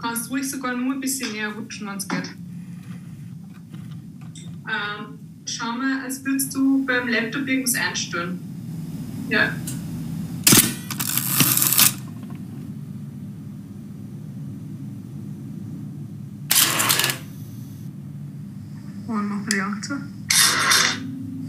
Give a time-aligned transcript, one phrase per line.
[0.00, 2.34] Kannst ruhig sogar nur ein bisschen näher rutschen, wenn es geht.
[4.66, 8.38] Ähm, schau mal, als würdest du beim Laptop irgendwas einstellen.
[9.28, 9.54] Ja.
[19.06, 19.90] Und noch ein bisschen Angst.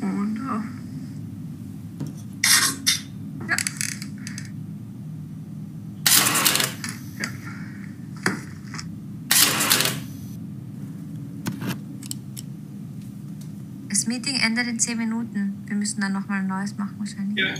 [0.01, 0.63] Und auf.
[3.47, 3.55] Ja.
[7.19, 7.27] Ja.
[14.01, 15.63] Das Meeting endet in 10 Minuten.
[15.67, 17.37] Wir müssen dann nochmal ein neues machen wahrscheinlich.
[17.37, 17.53] Ja.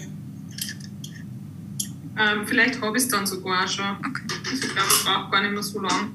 [2.17, 3.86] Ähm, vielleicht habe ich es dann sogar schon.
[3.98, 4.23] Okay.
[4.50, 6.09] Also ich glaube, es braucht gar nicht mehr so lang.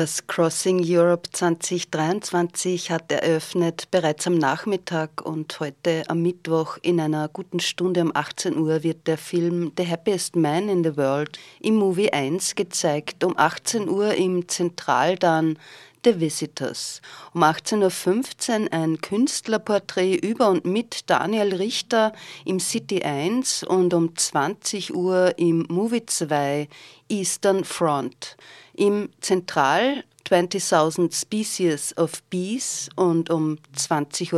[0.00, 7.28] Das Crossing Europe 2023 hat eröffnet bereits am Nachmittag und heute am Mittwoch in einer
[7.28, 11.74] guten Stunde um 18 Uhr wird der Film The Happiest Man in the World im
[11.74, 13.22] Movie 1 gezeigt.
[13.24, 15.58] Um 18 Uhr im Zentral dann
[16.04, 17.02] The Visitors.
[17.34, 22.12] Um 18.15 Uhr ein Künstlerporträt über und mit Daniel Richter
[22.44, 26.68] im City 1 und um 20 Uhr im Movie 2
[27.08, 28.36] Eastern Front.
[28.74, 34.32] Im Zentral 20.000 Species of Bees und um 20.15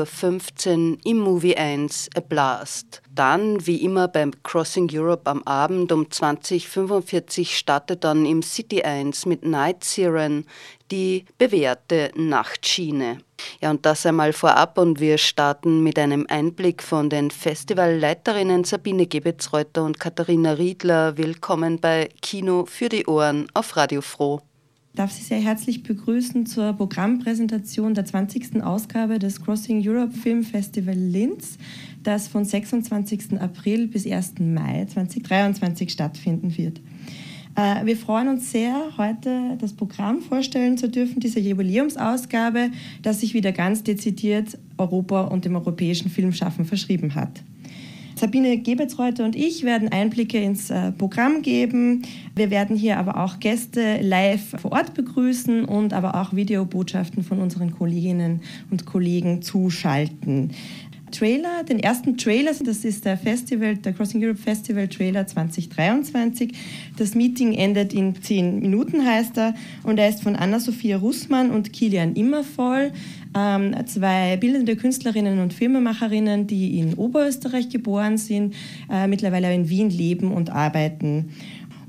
[0.92, 3.02] Uhr im Movie 1 A Blast.
[3.14, 8.82] Dann, wie immer beim Crossing Europe am Abend um 20.45 Uhr startet dann im City
[8.82, 10.46] 1 mit Night Siren
[10.92, 13.18] die bewährte Nachtschiene.
[13.60, 19.06] Ja, und das einmal vorab und wir starten mit einem Einblick von den Festivalleiterinnen Sabine
[19.06, 21.16] Gebetsreuter und Katharina Riedler.
[21.16, 24.42] Willkommen bei Kino für die Ohren auf Radio Froh.
[24.92, 28.62] Ich darf Sie sehr herzlich begrüßen zur Programmpräsentation der 20.
[28.62, 31.56] Ausgabe des Crossing Europe Film Festival Linz,
[32.02, 33.40] das von 26.
[33.40, 34.34] April bis 1.
[34.40, 36.82] Mai 2023 stattfinden wird.
[37.54, 42.70] Äh, wir freuen uns sehr, heute das Programm vorstellen zu dürfen, dieser Jubiläumsausgabe,
[43.02, 47.42] das sich wieder ganz dezidiert Europa und dem europäischen Filmschaffen verschrieben hat.
[48.22, 52.02] Sabine Gebetsreuter und ich werden Einblicke ins äh, Programm geben.
[52.36, 57.40] Wir werden hier aber auch Gäste live vor Ort begrüßen und aber auch Videobotschaften von
[57.40, 60.52] unseren Kolleginnen und Kollegen zuschalten.
[61.12, 66.52] Trailer, den ersten Trailer, das ist der Festival, der Crossing Europe Festival Trailer 2023.
[66.96, 71.72] Das Meeting endet in zehn Minuten, heißt er, und er ist von Anna-Sophia Russmann und
[71.72, 72.92] Kilian Immervoll,
[73.36, 78.54] ähm, zwei bildende Künstlerinnen und Filmemacherinnen, die in Oberösterreich geboren sind,
[78.90, 81.30] äh, mittlerweile in Wien leben und arbeiten.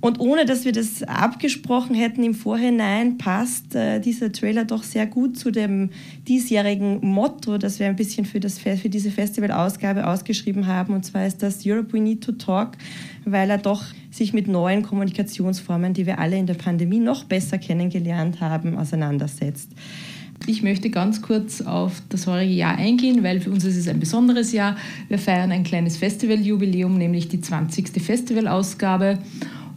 [0.03, 5.07] Und ohne dass wir das abgesprochen hätten im Vorhinein, passt äh, dieser Trailer doch sehr
[5.07, 5.91] gut zu dem
[6.27, 10.93] diesjährigen Motto, das wir ein bisschen für, das, für diese Festivalausgabe ausgeschrieben haben.
[10.93, 12.71] Und zwar ist das Europe We Need to Talk,
[13.23, 13.81] weil er doch
[14.11, 19.69] sich mit neuen Kommunikationsformen, die wir alle in der Pandemie noch besser kennengelernt haben, auseinandersetzt.
[20.47, 24.01] Ich möchte ganz kurz auf das heurige Jahr eingehen, weil für uns ist es ein
[24.01, 24.75] besonderes Jahr.
[25.07, 28.01] Wir feiern ein kleines Festivaljubiläum, nämlich die 20.
[28.03, 29.19] Festivalausgabe.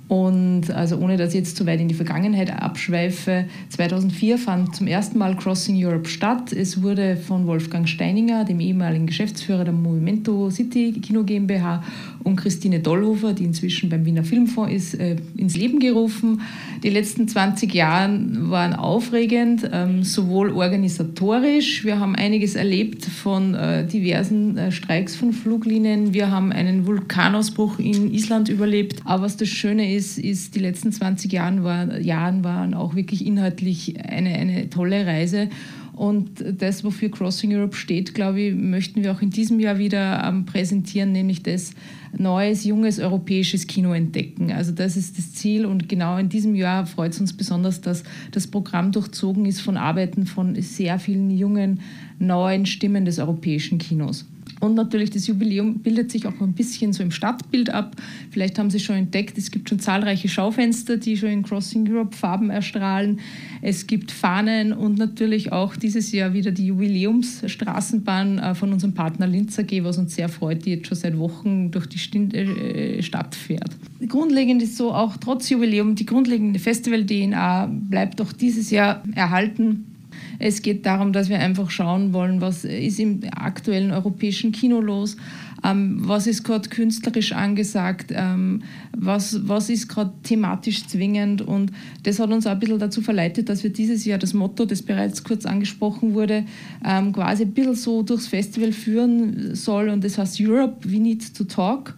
[0.08, 4.86] Und also ohne dass ich jetzt zu weit in die Vergangenheit abschweife, 2004 fand zum
[4.86, 6.52] ersten Mal Crossing Europe statt.
[6.52, 11.82] Es wurde von Wolfgang Steininger, dem ehemaligen Geschäftsführer der Movimento City Kino GmbH
[12.22, 16.40] und Christine Dollhofer, die inzwischen beim Wiener Filmfonds ist, äh, ins Leben gerufen.
[16.84, 21.84] Die letzten 20 Jahre waren aufregend, ähm, sowohl organisatorisch.
[21.84, 26.14] Wir haben einiges erlebt von äh, diversen äh, Streiks von Fluglinien.
[26.14, 29.00] Wir haben einen Vulkanausbruch in Island überlebt.
[29.04, 32.94] Aber was das Schöne ist, ist, ist die letzten 20 Jahren war, Jahren waren auch
[32.94, 35.48] wirklich inhaltlich eine, eine tolle Reise.
[35.96, 40.22] Und das, wofür Crossing Europe steht, glaube ich, möchten wir auch in diesem Jahr wieder
[40.28, 41.72] ähm, präsentieren, nämlich das
[42.18, 44.52] neues, junges europäisches Kino entdecken.
[44.52, 48.02] Also das ist das Ziel und genau in diesem Jahr freut es uns besonders, dass
[48.30, 51.80] das Programm durchzogen ist von Arbeiten von sehr vielen jungen,
[52.18, 54.26] neuen Stimmen des europäischen Kinos.
[54.60, 57.94] Und natürlich das Jubiläum bildet sich auch ein bisschen so im Stadtbild ab.
[58.30, 62.16] Vielleicht haben Sie schon entdeckt, es gibt schon zahlreiche Schaufenster, die schon in Crossing Europe
[62.16, 63.20] Farben erstrahlen.
[63.60, 69.26] Es gibt Fahnen und natürlich auch dieses Jahr wieder die Jubiläumsstraßenbahn äh, von unserem Partner
[69.26, 71.98] Linz AG, was uns sehr freut, die jetzt schon seit Wochen durch die
[72.36, 73.76] äh, Stadt fährt.
[74.08, 79.95] Grundlegend ist so, auch trotz Jubiläum, die grundlegende Festival-DNA bleibt auch dieses Jahr erhalten.
[80.38, 85.16] Es geht darum, dass wir einfach schauen wollen, was ist im aktuellen europäischen Kino los,
[85.64, 88.62] ähm, was ist gerade künstlerisch angesagt, ähm,
[88.96, 91.42] was, was ist gerade thematisch zwingend.
[91.42, 91.72] Und
[92.02, 94.82] das hat uns auch ein bisschen dazu verleitet, dass wir dieses Jahr das Motto, das
[94.82, 96.44] bereits kurz angesprochen wurde,
[96.84, 99.88] ähm, quasi ein bisschen so durchs Festival führen soll.
[99.88, 101.94] Und das heißt Europe, we need to talk.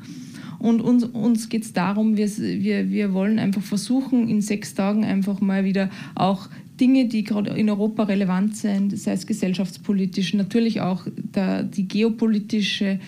[0.59, 5.05] Und uns, uns geht es darum, wir, wir, wir wollen einfach versuchen, in sechs Tagen
[5.05, 6.49] einfach mal wieder auch
[6.81, 12.99] Dinge, die gerade in Europa relevant sind, sei es gesellschaftspolitisch, natürlich auch der, die geopolitische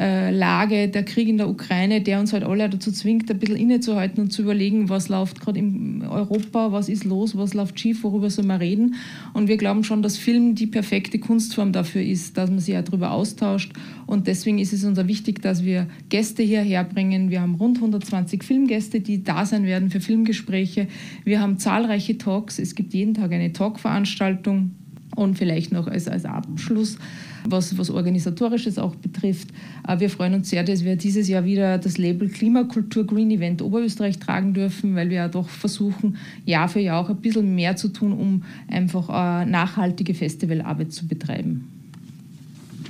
[0.00, 3.56] äh, Lage, der Krieg in der Ukraine, der uns halt alle dazu zwingt, ein bisschen
[3.56, 8.02] innezuhalten und zu überlegen, was läuft gerade in Europa, was ist los, was läuft schief,
[8.02, 8.94] worüber soll man reden.
[9.34, 12.80] Und wir glauben schon, dass Film die perfekte Kunstform dafür ist, dass man sich ja
[12.80, 13.72] darüber austauscht.
[14.06, 17.28] Und deswegen ist es uns auch wichtig, dass wir Gäste hierher bringen.
[17.28, 20.88] Wir haben rund 120 Filmgäste, die da sein werden für Filmgespräche.
[21.24, 22.58] Wir haben zahlreiche Talks.
[22.58, 24.70] Es gibt jeden Tag eine Talkveranstaltung.
[25.16, 26.96] Und vielleicht noch als, als Abschluss
[27.44, 29.48] was, was Organisatorisches auch betrifft.
[29.86, 33.62] Äh, wir freuen uns sehr, dass wir dieses Jahr wieder das Label Klimakultur Green Event
[33.62, 37.76] Oberösterreich tragen dürfen, weil wir ja doch versuchen, Jahr für Jahr auch ein bisschen mehr
[37.76, 41.68] zu tun, um einfach äh, nachhaltige Festivalarbeit zu betreiben.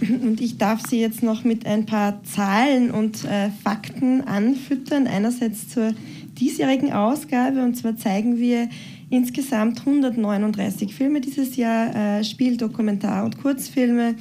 [0.00, 5.06] Und ich darf Sie jetzt noch mit ein paar Zahlen und äh, Fakten anfüttern.
[5.06, 5.93] Einerseits zur
[6.38, 7.62] diesjährigen Ausgabe.
[7.62, 8.70] Und zwar zeigen wir
[9.11, 14.15] insgesamt 139 Filme dieses Jahr, äh, Spiel, Dokumentar und Kurzfilme.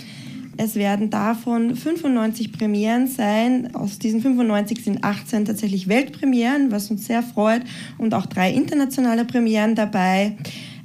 [0.57, 3.73] Es werden davon 95 Premieren sein.
[3.75, 7.61] Aus diesen 95 sind 18 tatsächlich Weltpremieren, was uns sehr freut,
[7.97, 10.35] und auch drei internationale Premieren dabei.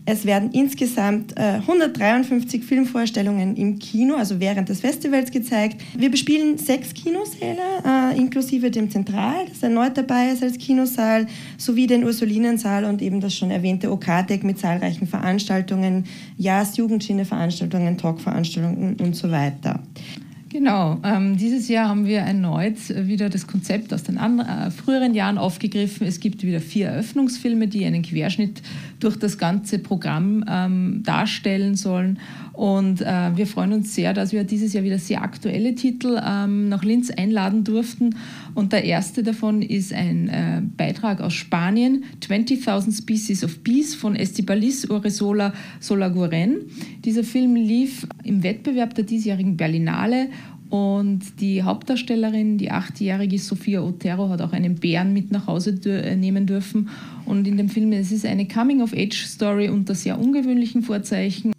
[0.07, 5.81] Es werden insgesamt äh, 153 Filmvorstellungen im Kino, also während des Festivals gezeigt.
[5.97, 11.87] Wir bespielen sechs Kinosäle, äh, inklusive dem Zentral, das erneut dabei ist als Kinosaal, sowie
[11.87, 16.05] den Ursulinensaal und eben das schon erwähnte OKTEC mit zahlreichen Veranstaltungen,
[16.37, 19.81] Jahres-, Jugendschiene-Veranstaltungen, Talk-Veranstaltungen und so weiter.
[20.55, 25.37] Genau, ähm, dieses Jahr haben wir erneut wieder das Konzept aus den äh, früheren Jahren
[25.37, 26.07] aufgegriffen.
[26.07, 28.63] Es gibt wieder vier Eröffnungsfilme, die einen Querschnitt
[29.01, 32.21] durch das ganze Programm ähm, darstellen sollen.
[32.55, 36.69] Und äh, wir freuen uns sehr, dass wir dieses Jahr wieder sehr aktuelle Titel ähm,
[36.69, 38.15] nach Linz einladen durften.
[38.55, 44.15] Und der erste davon ist ein äh, Beitrag aus Spanien, 20.000 Species of Bees von
[44.15, 46.59] Estibalis Uresola Solaguren.
[47.05, 50.29] Dieser Film lief im Wettbewerb der diesjährigen Berlinale
[50.71, 56.17] und die Hauptdarstellerin, die achtjährige Sophia Otero, hat auch einen Bären mit nach Hause äh,
[56.17, 56.89] nehmen dürfen.
[57.27, 61.53] Und in dem Film es ist eine Coming-of-Age-Story unter sehr ungewöhnlichen Vorzeichen.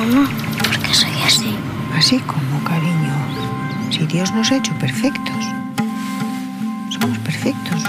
[0.00, 1.54] mamá, porque soy así.
[1.94, 3.14] Así como, cariño.
[3.90, 5.44] Si Dios nos ha hecho perfectos.
[6.90, 7.82] Somos perfectos.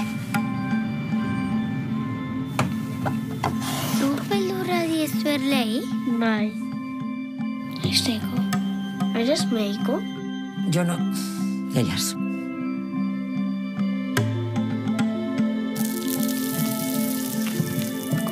[3.99, 5.83] ¿Tú ver lei?
[6.07, 6.53] Mai.
[7.83, 8.37] És cego.
[9.15, 10.01] Eres médico
[10.71, 10.97] yo no.
[11.73, 12.30] I ella.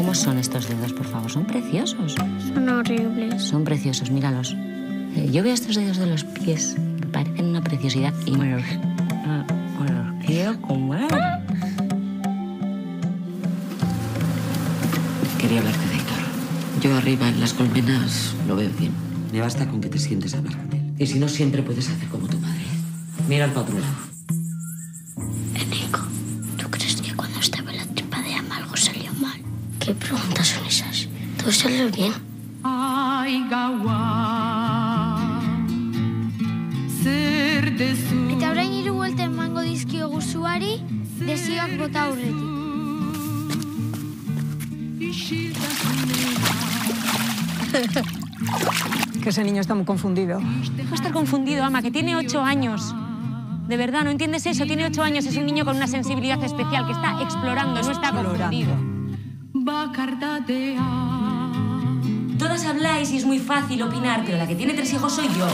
[0.10, 1.30] ¿Cómo son estos dedos, por favor?
[1.30, 2.16] Son preciosos.
[2.16, 3.44] Son horribles.
[3.44, 4.56] Son preciosos, míralos.
[5.16, 8.64] Eh, Yo veo estos dedos de los pies, me parecen una preciosidad y me los,
[9.12, 9.46] ah,
[10.26, 11.06] quiero comer.
[15.38, 16.18] Quería hablarte de Héctor.
[16.82, 18.94] Yo arriba en las colmenas lo veo bien.
[19.32, 20.92] Me basta con que te sientes a hablar con él.
[20.98, 22.64] Y si no, siempre puedes hacer como tu madre.
[23.28, 24.09] Mira al otro lado.
[29.90, 31.08] ¿Qué preguntas son esas?
[31.40, 32.14] Todo salió bien.
[38.30, 40.84] Eta orain hiru buelta emango dizkio guzuari,
[41.26, 42.36] desioak bota aurretik.
[49.24, 50.40] Que ese niño está muy confundido.
[50.40, 52.94] Va a estar confundido, ama, que tiene ocho años.
[53.68, 54.66] De verdad, ¿no entiendes eso?
[54.66, 58.12] Tiene ocho años, es un niño con una sensibilidad especial que está explorando, no está
[58.12, 58.89] confundido.
[62.38, 65.46] Todas habláis y es muy fácil opinar, pero la que tiene tres hijos soy yo.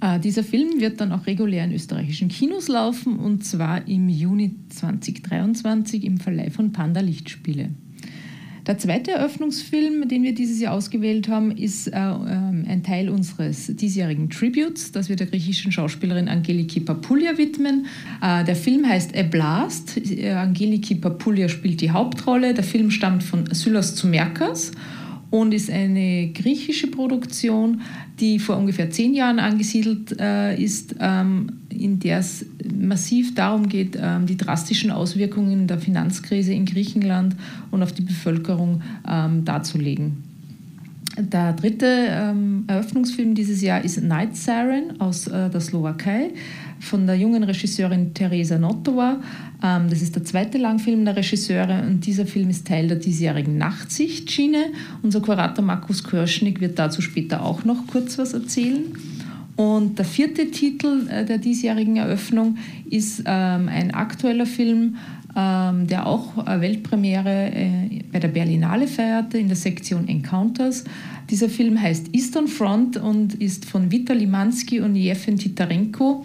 [0.00, 4.54] Äh, dieser Film wird dann auch regulär in österreichischen Kinos laufen und zwar im Juni
[4.70, 7.70] 2023 im Verleih von Panda Lichtspiele.
[8.66, 13.74] Der zweite Eröffnungsfilm, den wir dieses Jahr ausgewählt haben, ist äh, ähm, ein Teil unseres
[13.74, 17.86] diesjährigen Tributes, das wir der griechischen Schauspielerin Angeliki Papoulia widmen.
[18.22, 19.96] Äh, der Film heißt A Blast.
[19.96, 22.54] Äh, Angeliki Papoulia spielt die Hauptrolle.
[22.54, 24.72] Der Film stammt von Sylos Tsumerkas
[25.30, 27.82] und ist eine griechische Produktion,
[28.18, 32.44] die vor ungefähr zehn Jahren angesiedelt äh, ist, ähm, in der es
[32.74, 37.36] massiv darum geht, ähm, die drastischen Auswirkungen der Finanzkrise in Griechenland
[37.70, 40.30] und auf die Bevölkerung ähm, darzulegen.
[41.18, 46.30] Der dritte ähm, Eröffnungsfilm dieses Jahr ist Night Siren aus äh, der Slowakei
[46.78, 49.20] von der jungen Regisseurin Teresa Notova.
[49.62, 53.58] Ähm, das ist der zweite Langfilm der Regisseure und dieser Film ist Teil der diesjährigen
[53.58, 54.66] Nachtsichtschiene.
[55.02, 58.84] Unser Kurator Markus Körschnig wird dazu später auch noch kurz was erzählen.
[59.56, 62.56] Und der vierte Titel äh, der diesjährigen Eröffnung
[62.88, 64.96] ist ähm, ein aktueller Film,
[65.36, 70.84] ähm, der auch Weltpremiere äh, bei der Berlinale feierte in der Sektion Encounters.
[71.28, 76.24] Dieser Film heißt Eastern Front und ist von Vitali Mansky und Jefen Titarenko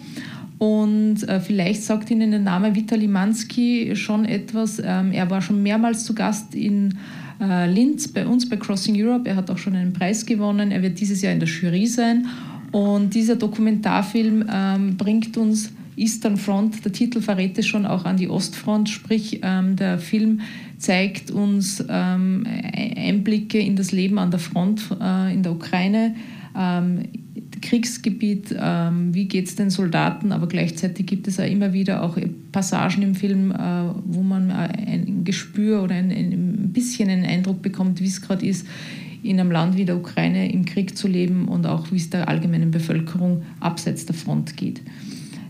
[0.58, 4.80] und äh, vielleicht sagt Ihnen der Name Vitali Mansky schon etwas.
[4.82, 6.98] Ähm, er war schon mehrmals zu Gast in
[7.40, 9.28] äh, Linz bei uns bei Crossing Europe.
[9.28, 10.70] Er hat auch schon einen Preis gewonnen.
[10.70, 12.26] Er wird dieses Jahr in der Jury sein.
[12.72, 18.18] Und dieser Dokumentarfilm ähm, bringt uns Eastern Front, der Titel verrät es schon auch an
[18.18, 20.40] die Ostfront, sprich ähm, der Film
[20.76, 22.46] zeigt uns ähm,
[22.96, 26.14] Einblicke in das Leben an der Front äh, in der Ukraine.
[26.54, 27.04] Ähm,
[27.60, 32.18] Kriegsgebiet, ähm, wie geht es den Soldaten, aber gleichzeitig gibt es auch immer wieder auch
[32.52, 33.56] Passagen im Film, äh,
[34.04, 38.66] wo man ein Gespür oder ein, ein bisschen einen Eindruck bekommt, wie es gerade ist,
[39.22, 42.28] in einem Land wie der Ukraine im Krieg zu leben und auch wie es der
[42.28, 44.80] allgemeinen Bevölkerung abseits der Front geht.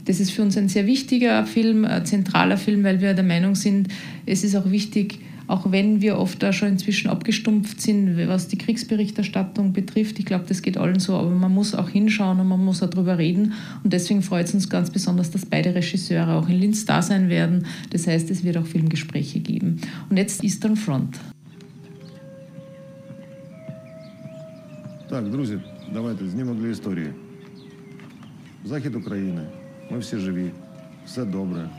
[0.06, 3.56] Das ist für uns ein sehr wichtiger Film, ein zentraler Film, weil wir der Meinung
[3.56, 3.88] sind,
[4.24, 8.57] es ist auch wichtig, auch wenn wir oft da schon inzwischen abgestumpft sind, was die
[8.57, 10.17] Kriegsberichterstattung betrifft.
[10.17, 12.89] Ich glaube, das geht allen so, aber man muss auch hinschauen und man muss auch
[12.89, 13.53] darüber reden.
[13.83, 17.27] Und deswegen freut es uns ganz besonders, dass beide Regisseure auch in Linz da sein
[17.27, 17.65] werden.
[17.89, 19.81] Das heißt, es wird auch Filmgespräche geben.
[20.09, 21.19] Und jetzt Eastern Front.
[25.09, 25.59] Так, друзі,
[25.93, 27.13] давайте знімок для історії.
[28.65, 29.41] Захід України.
[29.91, 30.51] Ми всі живі,
[31.05, 31.69] все добре.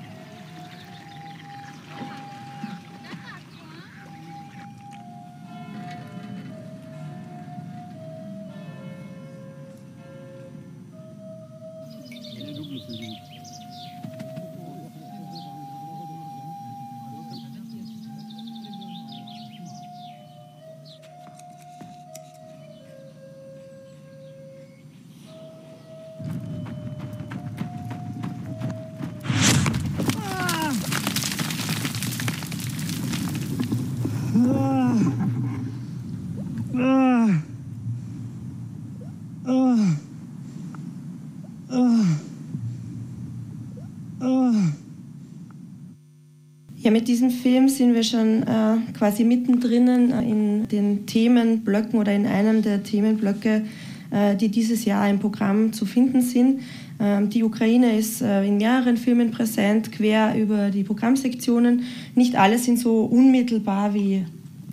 [46.97, 52.25] Mit diesem Film sind wir schon äh, quasi mittendrin äh, in den Themenblöcken oder in
[52.25, 53.65] einem der Themenblöcke,
[54.09, 56.61] äh, die dieses Jahr im Programm zu finden sind.
[56.99, 61.83] Ähm, die Ukraine ist äh, in mehreren Filmen präsent, quer über die Programmsektionen.
[62.15, 64.25] Nicht alle sind so unmittelbar wie,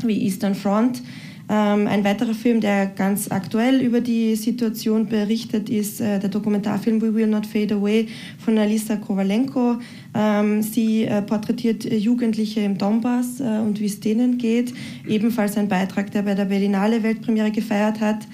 [0.02, 1.02] wie Eastern Front.
[1.46, 7.02] Ähm, ein weiterer Film, der ganz aktuell über die Situation berichtet, ist äh, der Dokumentarfilm
[7.02, 8.06] We Will Not Fade Away
[8.38, 9.76] von Alisa Kovalenko.
[10.14, 14.72] Ähm, sie äh, porträtiert Jugendliche im Donbass äh, und wie es denen geht.
[15.06, 18.26] Ebenfalls ein Beitrag, der bei der Berlinale Weltpremiere gefeiert hat.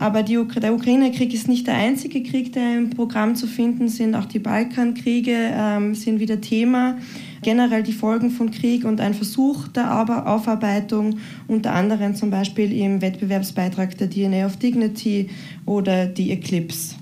[0.00, 4.14] Aber die, der Ukraine-Krieg ist nicht der einzige Krieg, der im Programm zu finden sind.
[4.14, 6.96] Auch die Balkankriege ähm, sind wieder Thema
[7.42, 11.18] generell die Folgen von Krieg und ein Versuch der Aufarbeitung,
[11.48, 15.30] unter anderem zum Beispiel im Wettbewerbsbeitrag der DNA of Dignity
[15.66, 16.96] oder die Eclipse.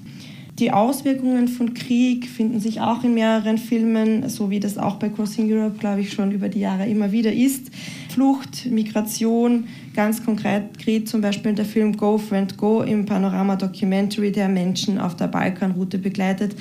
[0.58, 5.08] Die Auswirkungen von Krieg finden sich auch in mehreren Filmen, so wie das auch bei
[5.08, 7.70] Crossing Europe, glaube ich, schon über die Jahre immer wieder ist.
[8.08, 14.48] Flucht, Migration, ganz konkret zum Beispiel der Film Go Friend Go im Panorama Documentary, der
[14.48, 16.56] Menschen auf der Balkanroute begleitet.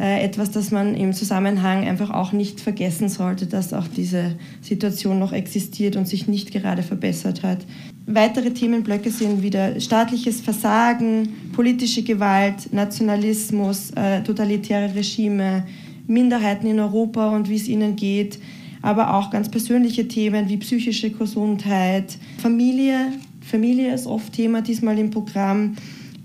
[0.00, 5.18] Äh, etwas, das man im Zusammenhang einfach auch nicht vergessen sollte, dass auch diese Situation
[5.18, 7.58] noch existiert und sich nicht gerade verbessert hat.
[8.06, 15.64] Weitere Themenblöcke sind wieder staatliches Versagen, politische Gewalt, Nationalismus, äh, totalitäre Regime,
[16.06, 18.38] Minderheiten in Europa und wie es ihnen geht,
[18.80, 23.12] aber auch ganz persönliche Themen wie psychische Gesundheit, Familie.
[23.42, 25.76] Familie ist oft Thema diesmal im Programm.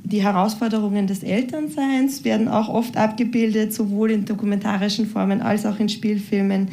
[0.05, 5.89] Die Herausforderungen des Elternseins werden auch oft abgebildet, sowohl in dokumentarischen Formen als auch in
[5.89, 6.69] Spielfilmen.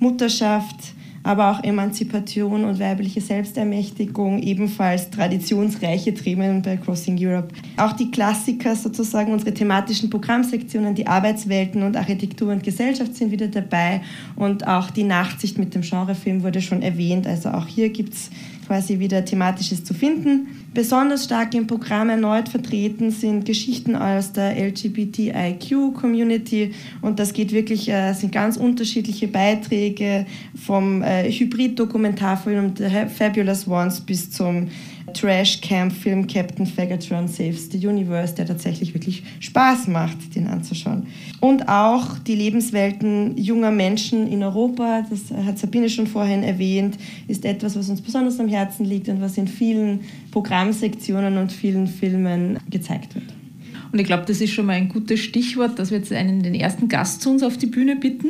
[0.00, 7.54] Mutterschaft, aber auch Emanzipation und weibliche Selbstermächtigung, ebenfalls traditionsreiche Themen bei Crossing Europe.
[7.76, 13.46] Auch die Klassiker sozusagen, unsere thematischen Programmsektionen, die Arbeitswelten und Architektur und Gesellschaft sind wieder
[13.46, 14.00] dabei
[14.34, 17.28] und auch die Nachtsicht mit dem Genrefilm wurde schon erwähnt.
[17.28, 18.30] Also auch hier gibt es
[18.66, 20.48] quasi wieder thematisches zu finden.
[20.74, 27.90] Besonders stark im Programm erneut vertreten sind Geschichten aus der LGBTIQ-Community und das geht wirklich,
[27.90, 30.24] äh, sind ganz unterschiedliche Beiträge
[30.54, 34.68] vom äh, Hybrid-Dokumentarfilm The Fabulous Ones bis zum
[35.12, 41.06] Trash-Camp-Film Captain Fagatron Saves the Universe, der tatsächlich wirklich Spaß macht, den anzuschauen.
[41.40, 47.44] Und auch die Lebenswelten junger Menschen in Europa, das hat Sabine schon vorhin erwähnt, ist
[47.44, 50.00] etwas, was uns besonders am Herzen liegt und was in vielen
[50.30, 53.41] Programmsektionen und vielen Filmen gezeigt wird.
[53.92, 56.54] Und ich glaube, das ist schon mal ein gutes Stichwort, dass wir jetzt einen, den
[56.54, 58.28] ersten Gast zu uns auf die Bühne bitten.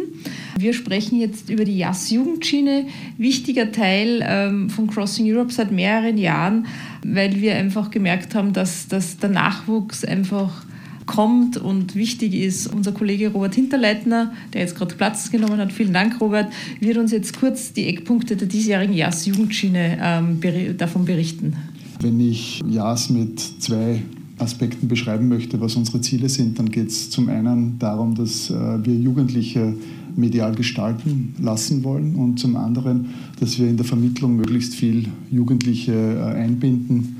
[0.58, 6.66] Wir sprechen jetzt über die JAS-Jugendschiene, wichtiger Teil ähm, von Crossing Europe seit mehreren Jahren,
[7.04, 10.66] weil wir einfach gemerkt haben, dass, dass der Nachwuchs einfach
[11.06, 12.66] kommt und wichtig ist.
[12.66, 17.12] Unser Kollege Robert Hinterleitner, der jetzt gerade Platz genommen hat, vielen Dank Robert, wird uns
[17.12, 21.56] jetzt kurz die Eckpunkte der diesjährigen JAS-Jugendschiene ähm, davon berichten.
[22.00, 24.02] Wenn ich JAS mit zwei
[24.42, 28.54] Aspekten beschreiben möchte, was unsere Ziele sind, dann geht es zum einen darum, dass äh,
[28.84, 29.74] wir Jugendliche
[30.16, 33.06] medial gestalten lassen wollen und zum anderen,
[33.40, 37.16] dass wir in der Vermittlung möglichst viel Jugendliche äh, einbinden.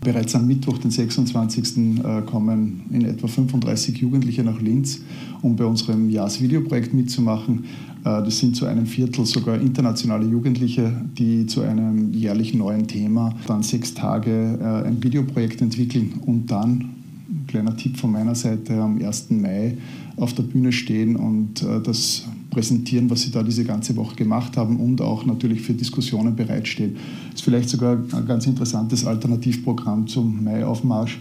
[0.00, 1.78] Bereits am Mittwoch, den 26.
[2.04, 5.00] Äh, kommen in etwa 35 Jugendliche nach Linz,
[5.40, 7.64] um bei unserem JAS-Videoprojekt mitzumachen.
[8.04, 13.34] Äh, das sind zu einem Viertel sogar internationale Jugendliche, die zu einem jährlich neuen Thema
[13.46, 16.90] dann sechs Tage äh, ein Videoprojekt entwickeln und dann,
[17.28, 19.30] ein kleiner Tipp von meiner Seite, am 1.
[19.30, 19.78] Mai
[20.16, 24.56] auf der Bühne stehen und äh, das präsentieren, was sie da diese ganze Woche gemacht
[24.56, 26.94] haben und auch natürlich für Diskussionen bereitstehen.
[27.30, 31.18] Das ist vielleicht sogar ein ganz interessantes Alternativprogramm zum Maiaufmarsch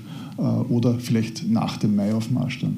[0.69, 2.77] oder vielleicht nach dem Maiaufmarsch dann.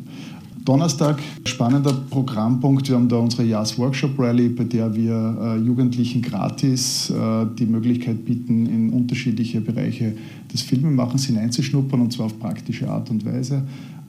[0.66, 2.90] Donnerstag, spannender Programmpunkt.
[2.90, 7.68] Wir haben da unsere Jahres Workshop Rally, bei der wir äh, Jugendlichen gratis äh, die
[7.68, 10.16] Möglichkeit bieten, in unterschiedliche Bereiche
[10.52, 13.62] des Filmemachens hineinzuschnuppern und zwar auf praktische Art und Weise.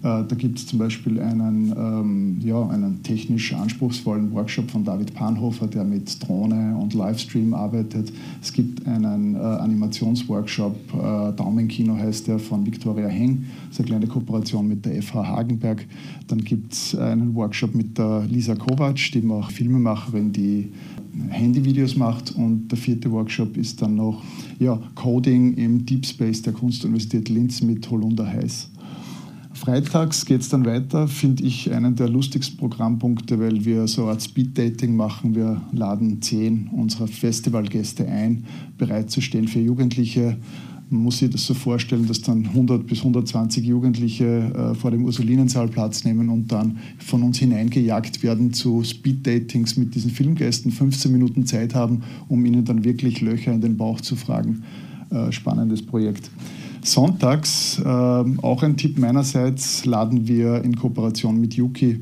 [0.03, 5.15] Äh, da gibt es zum Beispiel einen, ähm, ja, einen technisch anspruchsvollen Workshop von David
[5.15, 8.13] Panhofer, der mit Drohne und Livestream arbeitet.
[8.43, 13.47] Es gibt einen äh, Animationsworkshop, äh, Daumenkino heißt der, von Viktoria Heng.
[13.69, 15.87] Das ist eine kleine Kooperation mit der FH Hagenberg.
[16.29, 20.73] Dann gibt es einen Workshop mit der Lisa Kovac, die auch Filmemacherin, die
[21.31, 22.33] Handyvideos macht.
[22.33, 24.23] Und der vierte Workshop ist dann noch
[24.59, 28.71] ja, Coding im Deep Space der Kunstuniversität Linz mit Holunder Heiß.
[29.57, 34.13] Freitags geht es dann weiter, finde ich einen der lustigsten Programmpunkte, weil wir so eine
[34.13, 35.35] Art Speed-Dating machen.
[35.35, 38.45] Wir laden zehn unserer Festivalgäste ein,
[38.77, 40.37] bereit zu stehen für Jugendliche.
[40.91, 45.07] Man muss sich das so vorstellen, dass dann 100 bis 120 Jugendliche äh, vor dem
[45.07, 51.11] Ursulinensaal Platz nehmen und dann von uns hineingejagt werden zu Speed-Datings mit diesen Filmgästen, 15
[51.11, 54.65] Minuten Zeit haben, um ihnen dann wirklich Löcher in den Bauch zu fragen.
[55.11, 56.31] Äh, spannendes Projekt.
[56.87, 62.01] Sonntags, äh, auch ein Tipp meinerseits, laden wir in Kooperation mit Yuki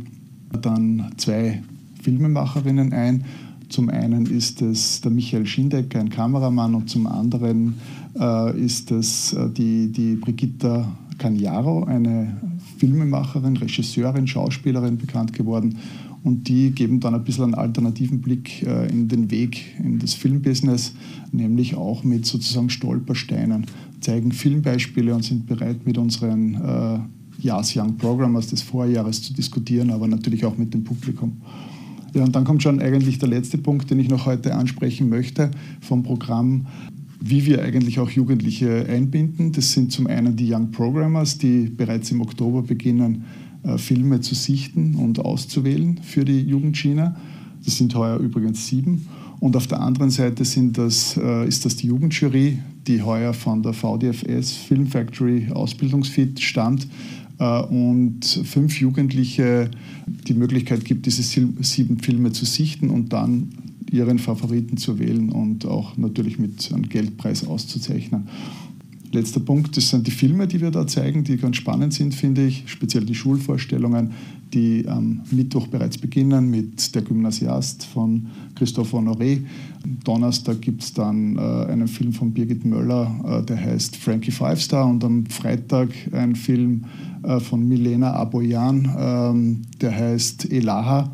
[0.60, 1.62] dann zwei
[2.02, 3.24] Filmemacherinnen ein.
[3.70, 7.74] Zum einen ist es der Michael Schindecker, ein Kameramann, und zum anderen
[8.18, 10.86] äh, ist es äh, die, die Brigitta
[11.18, 12.36] Cagnaro, eine
[12.78, 15.78] Filmemacherin, Regisseurin, Schauspielerin bekannt geworden.
[16.22, 20.14] Und die geben dann ein bisschen einen alternativen Blick äh, in den Weg in das
[20.14, 20.92] Filmbusiness,
[21.32, 23.66] nämlich auch mit sozusagen Stolpersteinen
[24.04, 26.98] zeigen Filmbeispiele und sind bereit, mit unseren äh,
[27.44, 31.40] Yas Young Programmers des Vorjahres zu diskutieren, aber natürlich auch mit dem Publikum.
[32.14, 35.50] Ja, und dann kommt schon eigentlich der letzte Punkt, den ich noch heute ansprechen möchte
[35.80, 36.66] vom Programm,
[37.20, 39.50] wie wir eigentlich auch Jugendliche einbinden.
[39.50, 43.24] Das sind zum einen die Young Programmers, die bereits im Oktober beginnen,
[43.64, 47.16] äh, Filme zu sichten und auszuwählen für die Jugendschiene.
[47.64, 49.06] Das sind heuer übrigens sieben.
[49.44, 53.62] Und auf der anderen Seite sind das, äh, ist das die Jugendjury, die heuer von
[53.62, 56.88] der VDFS Film Factory Ausbildungsfit stammt
[57.38, 59.70] äh, und fünf Jugendliche
[60.06, 63.50] die Möglichkeit gibt, diese sieben Filme zu sichten und dann
[63.92, 68.28] ihren Favoriten zu wählen und auch natürlich mit einem Geldpreis auszuzeichnen.
[69.12, 72.46] Letzter Punkt, das sind die Filme, die wir da zeigen, die ganz spannend sind, finde
[72.46, 74.12] ich, speziell die Schulvorstellungen,
[74.54, 79.40] die am Mittwoch bereits beginnen mit Der Gymnasiast von Christophe Honoré.
[80.04, 84.60] Donnerstag gibt es dann äh, einen Film von Birgit Möller, äh, der heißt Frankie Five
[84.60, 86.84] Star und am Freitag ein Film
[87.24, 91.10] äh, von Milena Aboyan, ähm, der heißt Elaha.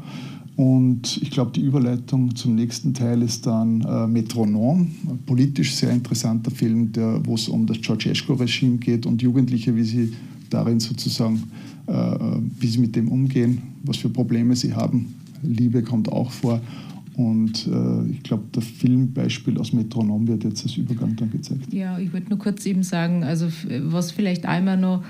[0.57, 5.91] Und ich glaube, die Überleitung zum nächsten Teil ist dann äh, Metronom, ein politisch sehr
[5.91, 6.91] interessanter Film,
[7.25, 10.13] wo es um das Ceausescu-Regime geht und Jugendliche, wie sie
[10.51, 11.45] darin sozusagen,
[11.91, 15.15] wie sie mit dem umgehen, was für Probleme sie haben.
[15.43, 16.61] Liebe kommt auch vor.
[17.17, 21.73] Und äh, ich glaube, das Filmbeispiel aus Metronom wird jetzt als Übergang dann gezeigt.
[21.73, 23.49] Ja, ich wollte nur kurz eben sagen, also
[23.83, 25.03] was vielleicht einmal noch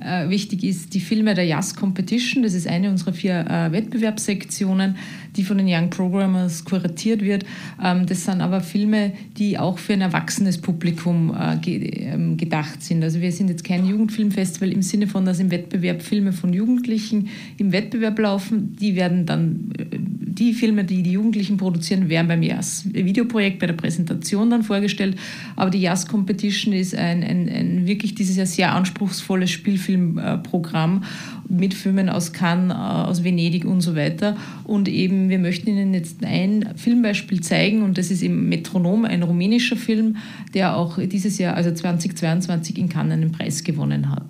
[0.00, 2.42] äh, wichtig ist, die Filme der Jazz Competition.
[2.42, 4.96] Das ist eine unserer vier äh, Wettbewerbssektionen,
[5.36, 7.44] die von den Young Programmers kuratiert wird.
[7.82, 12.82] Ähm, das sind aber Filme, die auch für ein erwachsenes Publikum äh, ge ähm, gedacht
[12.82, 13.02] sind.
[13.02, 17.28] Also wir sind jetzt kein Jugendfilmfestival im Sinne von, dass im Wettbewerb Filme von Jugendlichen
[17.58, 18.76] im Wettbewerb laufen.
[18.80, 19.96] Die werden dann äh,
[20.38, 25.16] die Filme, die die Jugendlichen produzieren, werden beim JAS-Videoprojekt bei der Präsentation dann vorgestellt.
[25.56, 31.04] Aber die JAS Competition ist ein, ein, ein wirklich dieses Jahr sehr anspruchsvolles Spielfilmprogramm
[31.48, 34.36] mit Filmen aus Cannes, äh, aus Venedig und so weiter.
[34.64, 39.22] Und eben, wir möchten Ihnen jetzt ein Filmbeispiel zeigen und das ist eben Metronom, ein
[39.22, 40.16] rumänischer Film,
[40.54, 44.26] der auch dieses Jahr, also 2022 in Cannes einen Preis gewonnen hat.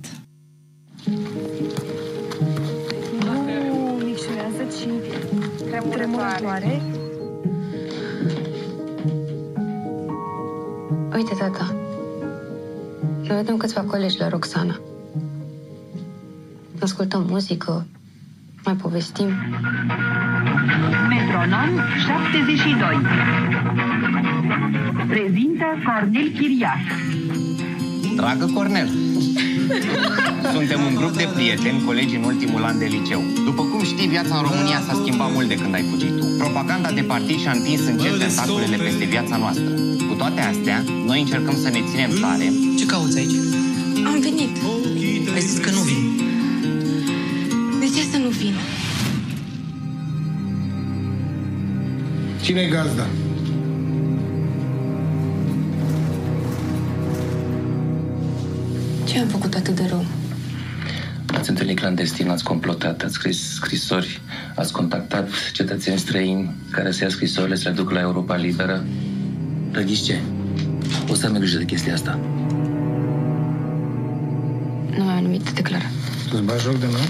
[5.91, 6.83] Tremurătoare.
[11.15, 11.75] Uite, tata.
[13.27, 14.81] Noi vedem câțiva colegi la Roxana.
[16.81, 17.87] Ascultăm muzică,
[18.65, 19.29] mai povestim.
[21.09, 23.01] Metronom 72
[25.09, 26.79] Prezintă Cornel Chiriac
[28.17, 28.89] Dragă Cornel,
[30.53, 33.23] suntem un grup de prieteni, colegi în ultimul an de liceu.
[33.45, 36.27] După cum știi, viața în România s-a schimbat mult de când ai fugit tu.
[36.39, 39.65] Propaganda de partid și-a întins încet tentaculele peste viața noastră.
[40.09, 42.53] Cu toate astea, noi încercăm să ne ținem tare.
[42.79, 43.37] Ce cauți aici?
[44.07, 44.55] Am venit.
[45.35, 46.03] Ai zis că nu vin.
[47.81, 48.55] De ce să nu vin?
[52.43, 53.07] Cine-i gazda?
[59.17, 60.05] Ce am făcut atât de rău?
[61.27, 64.21] Ați întâlnit clandestin, ați complotat, ați scris scrisori,
[64.55, 68.85] ați contactat cetățeni străini care să ia scrisorile să le duc la Europa Liberă.
[69.73, 70.21] Răghiți ce?
[71.09, 72.19] O să am grijă de chestia asta.
[74.97, 75.91] Nu mai am nimic de declarat.
[76.33, 77.07] Îți bagi joc de noi?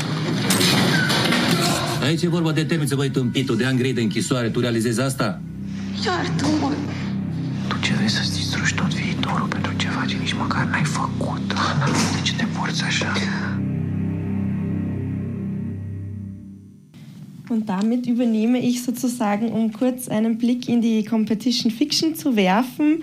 [2.03, 4.49] Aici e vorba de temniță, băi, tâmpitul, de ani grei de închisoare.
[4.49, 5.41] Tu realizezi asta?
[6.05, 6.76] Iartă-mă!
[17.57, 22.99] Und damit übernehme ich sozusagen, um kurz einen Blick in die Competition Fiction zu werfen.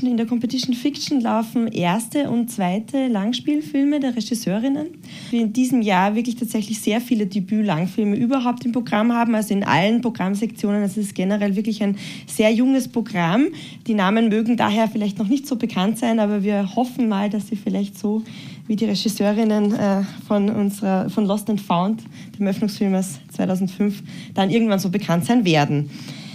[0.00, 4.86] In der Competition Fiction laufen erste und zweite Langspielfilme der Regisseurinnen.
[5.30, 9.64] Wir in diesem Jahr wirklich tatsächlich sehr viele Debüt-Langfilme überhaupt im Programm haben, also in
[9.64, 10.84] allen Programmsektionen.
[10.84, 11.96] Es ist generell wirklich ein
[12.28, 13.46] sehr junges Programm.
[13.88, 17.48] Die Namen mögen daher vielleicht noch nicht so bekannt sein, aber wir hoffen mal, dass
[17.48, 18.22] sie vielleicht so
[18.66, 22.02] wie die Regisseurinnen äh, von, unserer, von Lost and Found,
[22.38, 24.02] dem Öffnungsfilm aus 2005,
[24.34, 25.90] dann irgendwann so bekannt sein werden.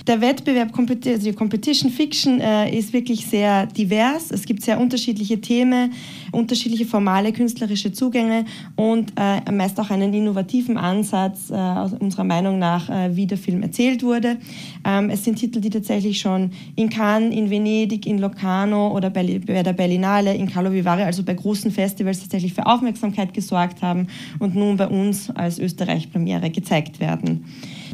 [0.07, 4.31] Der Wettbewerb, die Competition Fiction, äh, ist wirklich sehr divers.
[4.31, 5.93] Es gibt sehr unterschiedliche Themen,
[6.31, 11.53] unterschiedliche formale künstlerische Zugänge und äh, meist auch einen innovativen Ansatz, äh,
[11.99, 14.37] unserer Meinung nach, äh, wie der Film erzählt wurde.
[14.83, 19.23] Ähm, es sind Titel, die tatsächlich schon in Cannes, in Venedig, in Locarno oder bei
[19.23, 24.07] der Berlinale, in Carlo Vivare, also bei großen Festivals tatsächlich für Aufmerksamkeit gesorgt haben
[24.39, 27.45] und nun bei uns als Österreich-Premiere gezeigt werden.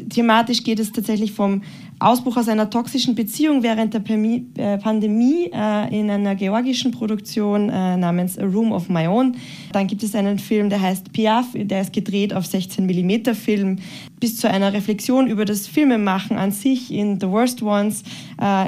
[0.08, 1.62] Thematisch geht es tatsächlich vom
[2.00, 7.96] Ausbruch aus einer toxischen Beziehung während der äh, Pandemie äh, in einer georgischen Produktion äh,
[7.96, 9.36] namens A Room of My Own.
[9.72, 13.78] Dann gibt es einen Film, der heißt Piaf, der ist gedreht auf 16 mm Film,
[14.20, 18.02] bis zu einer Reflexion über das Filmemachen an sich in The Worst Ones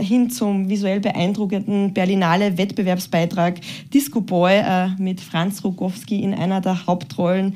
[0.00, 3.60] hin zum visuell beeindruckenden Berlinale Wettbewerbsbeitrag
[3.92, 4.62] Disco Boy
[4.98, 7.54] mit Franz Rogowski in einer der Hauptrollen,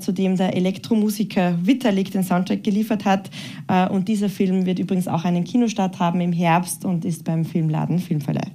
[0.00, 3.30] zu dem der Elektromusiker Vitalik den Soundtrack geliefert hat.
[3.90, 7.98] Und dieser Film wird übrigens auch einen Kinostart haben im Herbst und ist beim Filmladen
[7.98, 8.50] Filmverleih.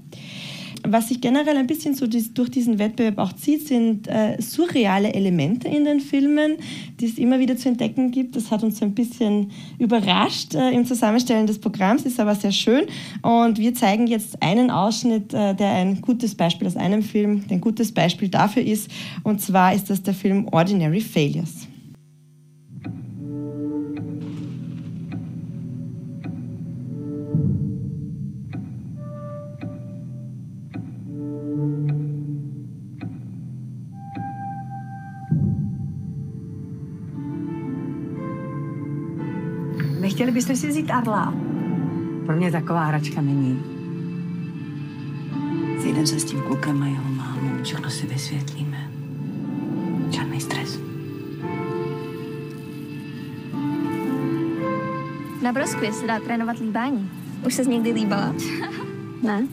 [0.89, 5.67] Was sich generell ein bisschen so durch diesen Wettbewerb auch zieht, sind äh, surreale Elemente
[5.67, 6.57] in den Filmen,
[6.99, 8.35] die es immer wieder zu entdecken gibt.
[8.35, 12.85] Das hat uns ein bisschen überrascht äh, im Zusammenstellen des Programms, ist aber sehr schön.
[13.21, 17.61] Und wir zeigen jetzt einen Ausschnitt, äh, der ein gutes Beispiel aus einem Film, ein
[17.61, 18.89] gutes Beispiel dafür ist.
[19.23, 21.67] Und zwar ist das der Film Ordinary Failures.
[40.17, 41.33] Nechtěli byste si vzít Arla?
[42.25, 43.63] Pro mě taková hračka není.
[45.81, 48.91] Sejdem se s tím klukem a jeho mámou, všechno si vysvětlíme.
[50.09, 50.79] Žádný stres.
[55.41, 57.09] Na broskvě se dá trénovat líbání.
[57.45, 58.35] Už se někdy líbala?
[59.23, 59.47] ne?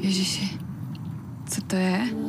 [0.00, 0.58] Ježiši,
[1.46, 2.19] co to je?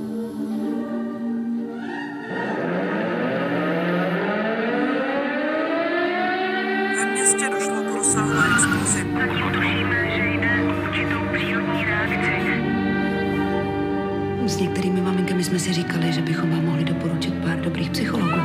[15.51, 18.41] Jsme si říkali, že bychom vám mohli doporučit pár dobrých psychologů.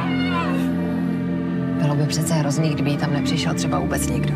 [1.83, 4.35] Bylo by přece hrozný, kdyby tam nepřišel třeba vůbec nikdo.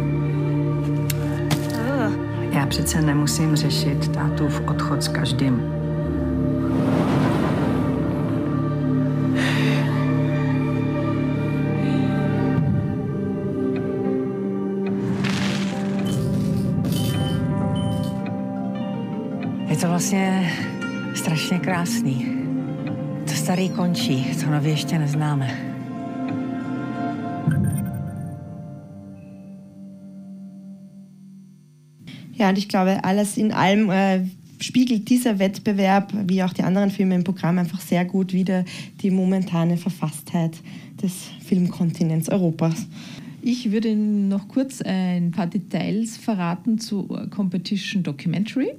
[2.52, 5.62] Já přece nemusím řešit tátův odchod s každým.
[19.68, 20.52] Je to vlastně
[21.14, 22.39] strašně krásný.
[23.50, 25.50] Starý končí, to nově ještě neznáme.
[32.38, 34.24] Ja, und ich glaube, alles in allem äh,
[34.60, 38.64] spiegelt dieser Wettbewerb, wie auch die anderen Filme im Programm, einfach sehr gut wieder
[39.02, 40.56] die momentane Verfasstheit
[41.02, 42.86] des Filmkontinents Europas.
[43.42, 48.74] Ich würde noch kurz ein paar Details verraten zu Competition Documentary.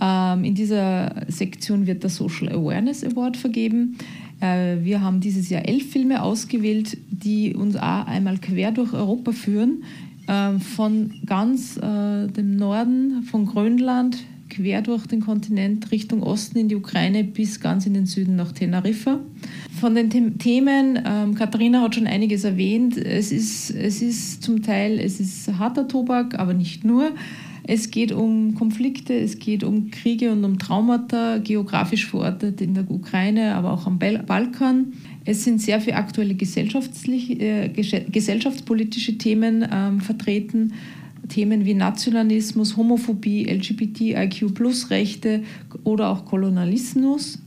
[0.00, 3.96] Ähm, in dieser Sektion wird der Social Awareness Award vergeben.
[4.40, 9.32] Äh, wir haben dieses Jahr elf Filme ausgewählt, die uns auch einmal quer durch Europa
[9.32, 9.84] führen.
[10.26, 16.68] Äh, von ganz äh, dem Norden, von Grönland, quer durch den Kontinent Richtung Osten in
[16.68, 19.20] die Ukraine bis ganz in den Süden nach Teneriffa.
[19.80, 24.62] Von den The Themen, ähm, Katharina hat schon einiges erwähnt, es ist, es ist zum
[24.62, 27.10] Teil, es ist harter Tobak, aber nicht nur.
[27.66, 32.90] Es geht um Konflikte, es geht um Kriege und um Traumata, geografisch verortet in der
[32.90, 34.92] Ukraine, aber auch am Bal Balkan.
[35.24, 40.74] Es sind sehr viele aktuelle gesellschaftliche, äh, gesellschaftspolitische Themen ähm, vertreten.
[41.28, 45.42] Themen wie Nationalismus, Homophobie, LGBTIQ-Plus-Rechte
[45.84, 47.38] oder auch Kolonialismus.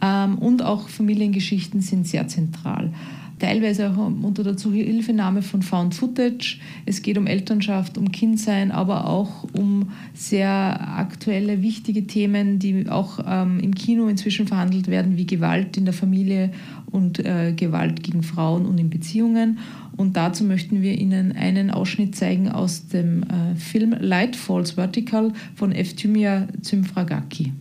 [0.00, 2.92] Ähm, und auch Familiengeschichten sind sehr zentral.
[3.38, 6.58] Teilweise auch unter der Zuhilfenahme von Found Footage.
[6.86, 13.20] Es geht um Elternschaft, um Kindsein, aber auch um sehr aktuelle, wichtige Themen, die auch
[13.24, 16.50] ähm, im Kino inzwischen verhandelt werden, wie Gewalt in der Familie
[16.90, 19.58] und äh, Gewalt gegen Frauen und in Beziehungen.
[19.96, 25.32] Und dazu möchten wir Ihnen einen Ausschnitt zeigen aus dem äh, Film Light Falls Vertical
[25.54, 27.52] von Eftymia Zymfragaki.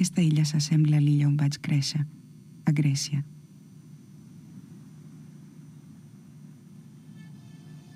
[0.00, 1.98] Aquesta illa s'assembla a l'illa on vaig créixer,
[2.64, 3.18] a Grècia.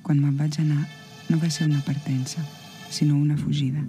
[0.04, 0.82] Quan me'n vaig anar,
[1.30, 2.42] no va ser una partença,
[2.92, 3.80] sinó una fugida.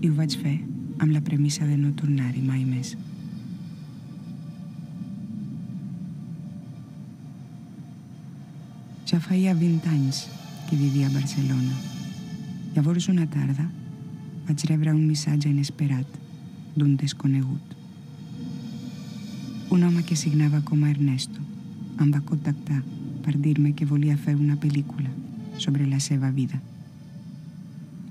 [0.00, 0.54] I ho vaig fer
[1.04, 2.94] amb la premissa de no tornar-hi mai més.
[9.12, 10.22] Ja feia 20 anys
[10.70, 11.76] que vivia a Barcelona.
[12.72, 13.68] Llavors una tarda
[14.48, 16.14] vaig rebre un missatge inesperat
[16.74, 17.74] d'un desconegut.
[19.68, 21.42] Un home que signava com a Ernesto
[22.00, 22.78] em va contactar
[23.26, 25.10] per dir-me que volia fer una pel·lícula
[25.60, 26.62] sobre la seva vida.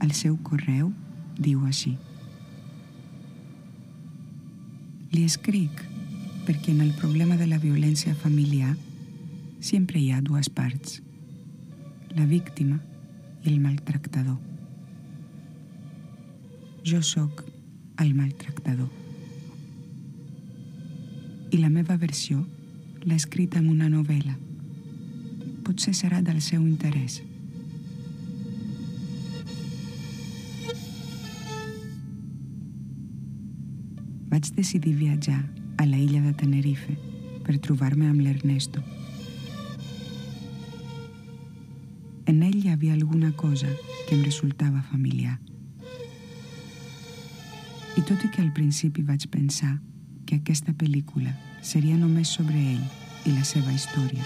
[0.05, 0.91] El seu correu
[1.39, 1.95] diu així.
[5.15, 5.81] Li escric
[6.45, 8.75] perquè en el problema de la violència familiar
[9.59, 11.01] sempre hi ha dues parts,
[12.13, 12.77] la víctima
[13.41, 14.37] i el maltractador.
[16.87, 17.43] Jo sóc
[17.99, 18.87] el maltractador.
[21.51, 22.45] I la meva versió
[23.03, 24.37] l'ha escrita en una novel·la.
[25.67, 27.17] Potser serà del seu interès.
[34.31, 35.41] Vaig decidir viatjar
[35.75, 36.95] a la illa de Tenerife
[37.43, 38.85] per trobar-me amb l'Ernesto.
[42.31, 43.67] En ell hi havia alguna cosa
[44.07, 45.35] que em resultava familiar.
[47.97, 49.71] I tot i que al principi vaig pensar
[50.29, 51.33] que aquesta pel·lícula
[51.65, 52.85] seria només sobre ell
[53.25, 54.21] i la seva història,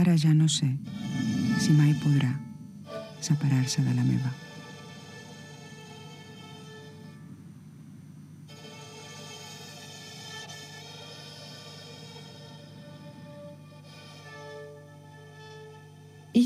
[0.00, 0.70] ara ja no sé
[1.60, 2.32] si mai podrà
[3.20, 4.32] separar-se de la meva.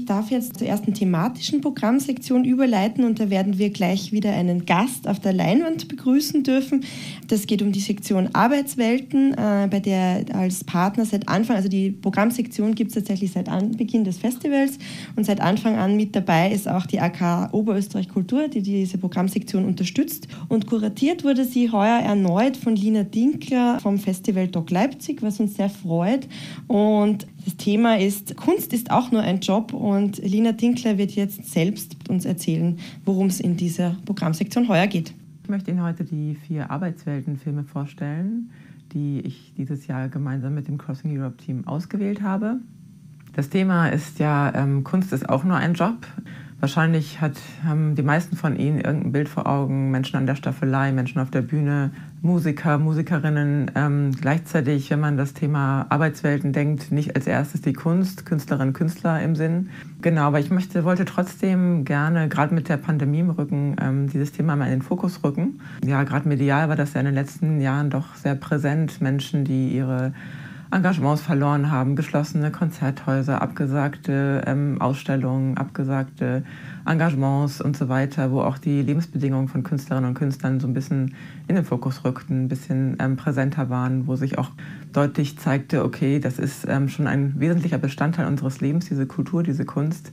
[0.03, 4.67] Ich darf jetzt zur ersten thematischen Programmsektion überleiten und da werden wir gleich wieder einen
[4.67, 6.85] Gast auf der Leinwand begrüßen dürfen.
[7.29, 11.93] Das geht um die Sektion Arbeitswelten, äh, bei der als Partner seit Anfang, also die
[11.93, 14.77] Programmsektion gibt es tatsächlich seit Anbeginn des Festivals
[15.15, 19.65] und seit Anfang an mit dabei ist auch die AK Oberösterreich Kultur, die diese Programmsektion
[19.65, 20.27] unterstützt.
[20.49, 25.55] Und kuratiert wurde sie heuer erneut von Lina Dinkler vom Festival Doc Leipzig, was uns
[25.55, 26.27] sehr freut.
[26.67, 31.53] Und das Thema ist, Kunst ist auch nur ein Job und Lina Dinkler wird jetzt
[31.53, 35.15] selbst uns erzählen, worum es in dieser Programmsektion heuer geht.
[35.43, 38.51] Ich möchte Ihnen heute die vier Arbeitswelten-Filme vorstellen,
[38.93, 42.61] die ich dieses Jahr gemeinsam mit dem Crossing Europe Team ausgewählt habe.
[43.35, 46.07] Das Thema ist ja, ähm, Kunst ist auch nur ein Job.
[46.63, 47.33] Wahrscheinlich hat,
[47.65, 51.29] haben die meisten von Ihnen irgendein Bild vor Augen, Menschen an der Staffelei, Menschen auf
[51.29, 53.73] der Bühne, Musiker, Musikerinnen.
[53.75, 59.21] Ähm, gleichzeitig, wenn man das Thema Arbeitswelten denkt, nicht als erstes die Kunst, Künstlerinnen, Künstler
[59.21, 59.71] im Sinn.
[60.03, 64.31] Genau, aber ich möchte, wollte trotzdem gerne, gerade mit der Pandemie im Rücken, ähm, dieses
[64.31, 65.61] Thema mal in den Fokus rücken.
[65.85, 69.01] Ja, gerade medial war das ja in den letzten Jahren doch sehr präsent.
[69.01, 70.13] Menschen, die ihre
[70.73, 76.45] Engagements verloren haben, geschlossene Konzerthäuser, abgesagte ähm, Ausstellungen, abgesagte
[76.87, 81.15] Engagements und so weiter, wo auch die Lebensbedingungen von Künstlerinnen und Künstlern so ein bisschen
[81.47, 84.51] in den Fokus rückten, ein bisschen ähm, präsenter waren, wo sich auch
[84.95, 89.67] deutlich zeigte, okay, das ist ähm, schon ein wesentlicher Bestandteil unseres Lebens, diese Kultur, diese
[89.67, 90.11] Kunst,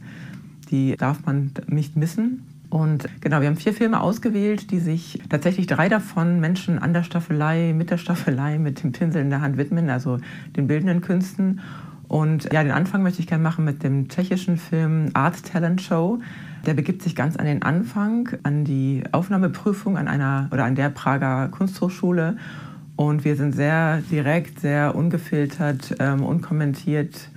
[0.72, 2.49] die darf man nicht missen.
[2.70, 7.04] Und genau, wir haben vier Filme ausgewählt, die sich tatsächlich drei davon Menschen an der
[7.04, 10.20] Staffelei, mit der Staffelei, mit dem Pinsel in der Hand widmen, also
[10.56, 11.62] den bildenden Künsten.
[12.08, 16.20] Und ja, den Anfang möchte ich gerne machen mit dem tschechischen Film Art Talent Show.
[16.66, 20.90] Der begibt sich ganz an den Anfang, an die Aufnahmeprüfung an einer oder an der
[20.90, 22.38] Prager Kunsthochschule.
[22.96, 27.30] Und wir sind sehr direkt, sehr ungefiltert, ähm, unkommentiert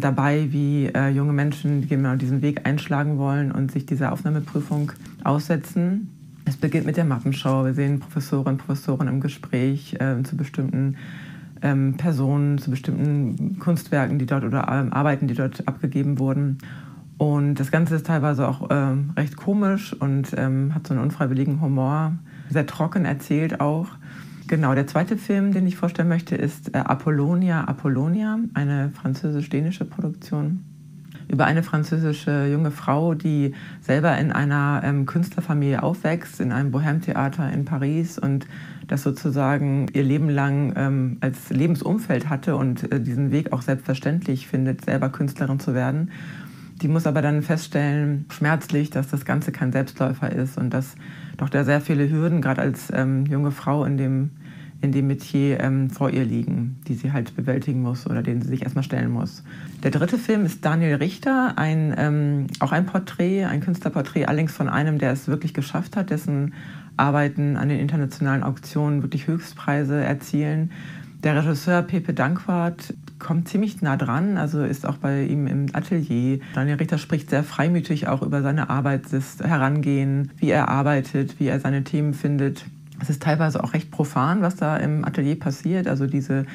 [0.00, 4.92] dabei, wie äh, junge Menschen genau diesen Weg einschlagen wollen und sich dieser Aufnahmeprüfung
[5.24, 6.10] aussetzen.
[6.44, 7.64] Es beginnt mit der Mappenshow.
[7.64, 10.96] Wir sehen Professorinnen und Professoren im Gespräch äh, zu bestimmten
[11.62, 16.58] ähm, Personen, zu bestimmten Kunstwerken, die dort oder ähm, Arbeiten, die dort abgegeben wurden.
[17.18, 21.60] Und das Ganze ist teilweise auch ähm, recht komisch und ähm, hat so einen unfreiwilligen
[21.60, 22.12] Humor,
[22.48, 23.88] sehr trocken erzählt auch.
[24.48, 30.64] Genau, der zweite Film, den ich vorstellen möchte, ist äh, Apollonia Apollonia, eine französisch-dänische Produktion
[31.28, 37.52] über eine französische junge Frau, die selber in einer ähm, Künstlerfamilie aufwächst, in einem Bohème-Theater
[37.52, 38.46] in Paris und
[38.86, 44.48] das sozusagen ihr Leben lang ähm, als Lebensumfeld hatte und äh, diesen Weg auch selbstverständlich
[44.48, 46.10] findet, selber Künstlerin zu werden.
[46.80, 50.94] Die muss aber dann feststellen, schmerzlich, dass das Ganze kein Selbstläufer ist und dass
[51.36, 54.30] doch da sehr viele Hürden, gerade als ähm, junge Frau in dem,
[54.80, 58.48] in dem Metier ähm, vor ihr liegen, die sie halt bewältigen muss oder denen sie
[58.48, 59.42] sich erstmal stellen muss.
[59.82, 64.68] Der dritte Film ist Daniel Richter, ein, ähm, auch ein Porträt, ein Künstlerporträt, allerdings von
[64.68, 66.54] einem, der es wirklich geschafft hat, dessen
[66.96, 70.70] Arbeiten an den internationalen Auktionen wirklich Höchstpreise erzielen.
[71.24, 76.40] Der Regisseur Pepe Dankwart kommt ziemlich nah dran, also ist auch bei ihm im Atelier.
[76.54, 81.46] Daniel Richter spricht sehr freimütig auch über seine Arbeit, das Herangehen, wie er arbeitet, wie
[81.46, 82.64] er seine Themen findet.
[83.00, 86.46] Es ist teilweise auch recht profan, was da im Atelier passiert, also diese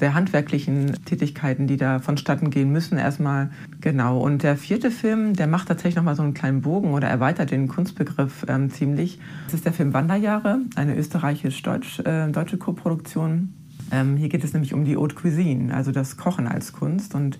[0.00, 3.50] sehr handwerklichen Tätigkeiten, die da vonstatten gehen müssen erstmal.
[3.82, 4.18] Genau.
[4.18, 7.68] Und der vierte Film, der macht tatsächlich nochmal so einen kleinen Bogen oder erweitert den
[7.68, 9.20] Kunstbegriff ähm, ziemlich.
[9.44, 13.52] Das ist der Film Wanderjahre, eine österreichisch-deutsche äh, Koproduktion
[13.90, 17.14] ähm, hier geht es nämlich um die Haute Cuisine, also das Kochen als Kunst.
[17.14, 17.38] Und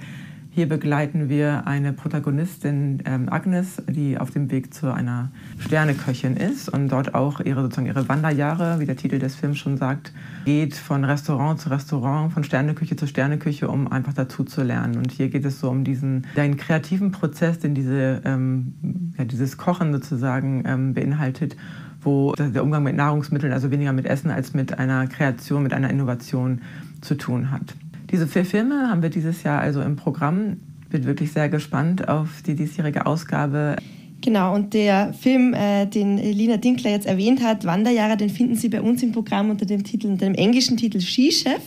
[0.53, 6.69] hier begleiten wir eine Protagonistin, ähm, Agnes, die auf dem Weg zu einer Sterneköchin ist
[6.69, 10.13] und dort auch ihre, sozusagen ihre Wanderjahre, wie der Titel des Films schon sagt,
[10.45, 14.97] geht von Restaurant zu Restaurant, von Sterneküche zu Sterneküche, um einfach dazu zu lernen.
[14.97, 19.57] Und hier geht es so um diesen den kreativen Prozess, den diese, ähm, ja, dieses
[19.57, 21.57] Kochen sozusagen ähm, beinhaltet
[22.03, 25.91] wo der Umgang mit Nahrungsmitteln, also weniger mit Essen als mit einer Kreation, mit einer
[25.91, 26.61] Innovation
[27.01, 27.75] zu tun hat.
[28.11, 30.57] Diese vier Filme haben wir dieses Jahr also im Programm.
[30.89, 33.77] Bin wirklich sehr gespannt auf die diesjährige Ausgabe.
[34.23, 38.69] Genau, und der Film, äh, den Lina Dinkler jetzt erwähnt hat, Wanderjahre, den finden Sie
[38.69, 41.63] bei uns im Programm unter dem Titel, unter dem englischen Titel Skichef.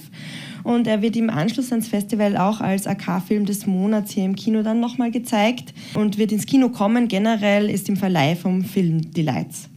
[0.64, 4.62] Und er wird im Anschluss ans Festival auch als AK-Film des Monats hier im Kino
[4.62, 7.08] dann nochmal gezeigt und wird ins Kino kommen.
[7.08, 9.70] Generell ist im Verleih vom Film Delights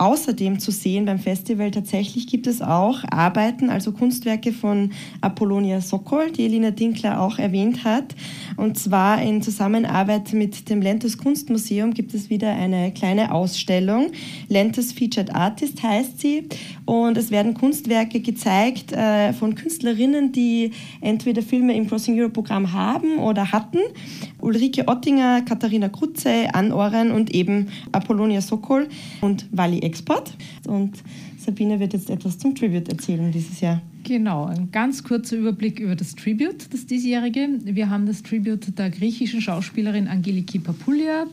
[0.00, 1.70] außerdem zu sehen beim Festival.
[1.70, 7.84] Tatsächlich gibt es auch Arbeiten, also Kunstwerke von Apollonia Sokol, die Elina Dinkler auch erwähnt
[7.84, 8.14] hat.
[8.56, 14.12] Und zwar in Zusammenarbeit mit dem Lentes Kunstmuseum gibt es wieder eine kleine Ausstellung.
[14.48, 16.48] Lentes Featured Artist heißt sie.
[16.86, 20.72] Und es werden Kunstwerke gezeigt äh, von Künstlerinnen, die
[21.02, 23.78] entweder Filme im Crossing Europe Programm haben oder hatten
[24.42, 28.88] Ulrike Ottinger, Katharina Krutze, Ann Oren und eben Apollonia Sokol
[29.20, 30.32] und Wally Export.
[30.66, 31.02] Und
[31.38, 33.80] Sabine wird jetzt etwas zum Tribute erzählen dieses Jahr.
[34.04, 37.48] Genau, ein ganz kurzer Überblick über das Tribute, das diesjährige.
[37.64, 41.26] Wir haben das Tribute der griechischen Schauspielerin Angeliki Papoulia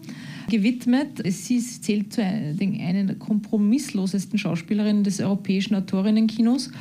[0.49, 1.22] gewidmet.
[1.26, 6.72] Sie zählt zu einer der kompromisslosesten Schauspielerinnen des europäischen Autorinnenkinos.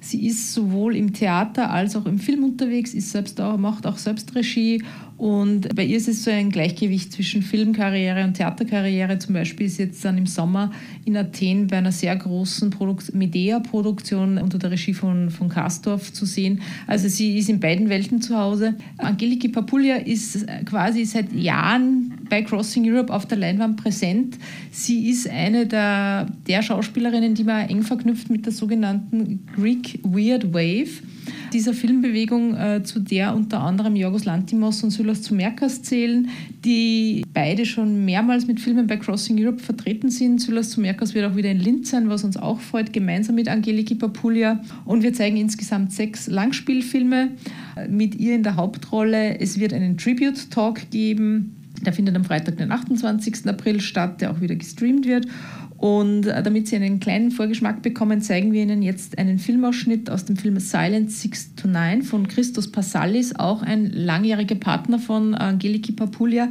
[0.00, 3.98] Sie ist sowohl im Theater als auch im Film unterwegs, ist selbst auch, macht auch
[3.98, 4.82] Selbstregie
[5.22, 9.20] und bei ihr ist es so ein Gleichgewicht zwischen Filmkarriere und Theaterkarriere.
[9.20, 10.72] Zum Beispiel ist jetzt dann im Sommer
[11.04, 12.74] in Athen bei einer sehr großen
[13.12, 16.60] Medea-Produktion unter der Regie von, von Karsdorf zu sehen.
[16.88, 18.74] Also sie ist in beiden Welten zu Hause.
[18.98, 24.38] Angeliki Papoulia ist quasi seit Jahren bei Crossing Europe auf der Leinwand präsent.
[24.70, 30.54] Sie ist eine der, der Schauspielerinnen, die man eng verknüpft mit der sogenannten Greek Weird
[30.54, 31.02] Wave
[31.52, 36.30] dieser Filmbewegung, äh, zu der unter anderem Jorgos Lantimos und Sylas Zumerkas zählen,
[36.64, 40.40] die beide schon mehrmals mit Filmen bei Crossing Europe vertreten sind.
[40.40, 43.94] Sylas Zumerkas wird auch wieder in Linz sein, was uns auch freut, gemeinsam mit Angeliki
[43.94, 44.62] Papulia.
[44.86, 47.32] Und wir zeigen insgesamt sechs Langspielfilme
[47.76, 49.38] äh, mit ihr in der Hauptrolle.
[49.38, 51.56] Es wird einen Tribute-Talk geben.
[51.84, 53.46] Der findet am Freitag, den 28.
[53.46, 55.26] April statt, der auch wieder gestreamt wird.
[55.82, 60.24] Und äh, damit Sie einen kleinen Vorgeschmack bekommen, zeigen wir Ihnen jetzt einen Filmausschnitt aus
[60.24, 65.90] dem Film Silent Six to Nine von Christos Passalis, auch ein langjähriger Partner von Angeliki
[65.90, 66.48] Papulia,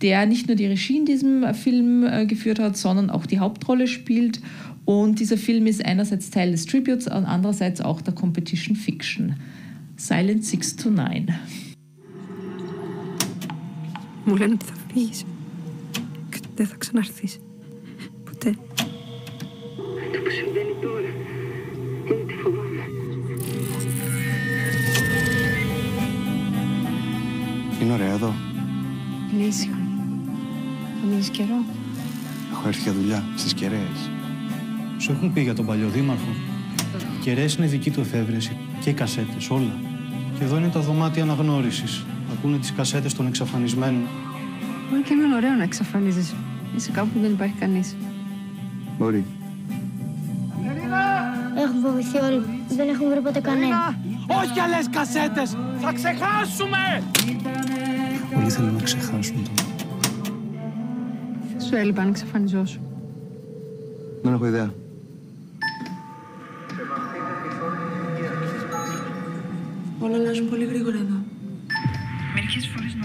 [0.00, 3.86] der nicht nur die Regie in diesem Film äh, geführt hat, sondern auch die Hauptrolle
[3.86, 4.40] spielt.
[4.86, 9.34] Und dieser Film ist einerseits Teil des Tributes und andererseits auch der Competition Fiction.
[9.96, 11.26] Silent Six to Nine.
[14.30, 15.24] Μου λένε ότι θα φύγεις
[16.30, 17.38] και ότι δεν θα ξαναρθείς.
[18.24, 18.48] Ποτέ.
[18.48, 21.10] Αυτό που συμβαίνει τώρα
[22.04, 22.84] είναι ότι φοβάμαι.
[27.82, 28.34] Είναι ωραία εδώ.
[29.32, 29.78] Είναι ήσυχα.
[31.00, 31.64] Θα μείνεις καιρό.
[32.52, 34.10] Έχω έρθει για δουλειά στις κεραίες.
[34.98, 36.30] Σου έχουν πει για τον παλιό δήμαρχο.
[37.16, 39.78] Οι κεραίες είναι δική του εφεύρεση και οι κασέτες, όλα.
[40.38, 42.04] Και εδώ είναι τα δωμάτια αναγνώρισης.
[42.32, 44.02] Ακούνε τις κασέτες των εξαφανισμένων.
[44.90, 46.34] Μπορεί και να είναι ωραίο να εξαφανίζεις.
[46.76, 47.96] Είσαι κάπου που δεν υπάρχει κανείς.
[48.98, 49.24] Μπορεί.
[51.58, 52.44] Έχουν φοβηθεί όλοι.
[52.68, 53.98] Δεν έχουν βρει ποτέ κανένα.
[54.26, 55.56] Όχι άλλες κασέτες!
[55.80, 57.02] Θα ξεχάσουμε!
[58.34, 59.50] Πολλοί θέλουν να ξεχάσουν το.
[61.68, 62.80] Σου έλειπε αν εξαφανιζόσου.
[64.22, 64.72] Δεν έχω ιδέα.
[69.98, 71.16] Όλα αλλάζουν πολύ γρήγορα εδώ.
[72.34, 72.96] Μερικές φορές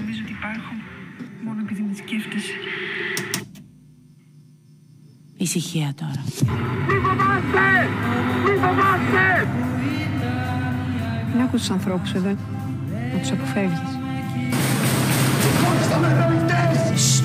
[5.46, 6.24] Ησυχία τώρα.
[6.88, 7.90] Μη φοβάστε!
[8.44, 9.48] Μη φοβάστε!
[11.32, 12.30] Μην ακούς τους ανθρώπους εδώ.
[13.14, 13.80] Να τους αποφεύγεις.
[15.42, 17.24] Σηκώστε με δρομητές!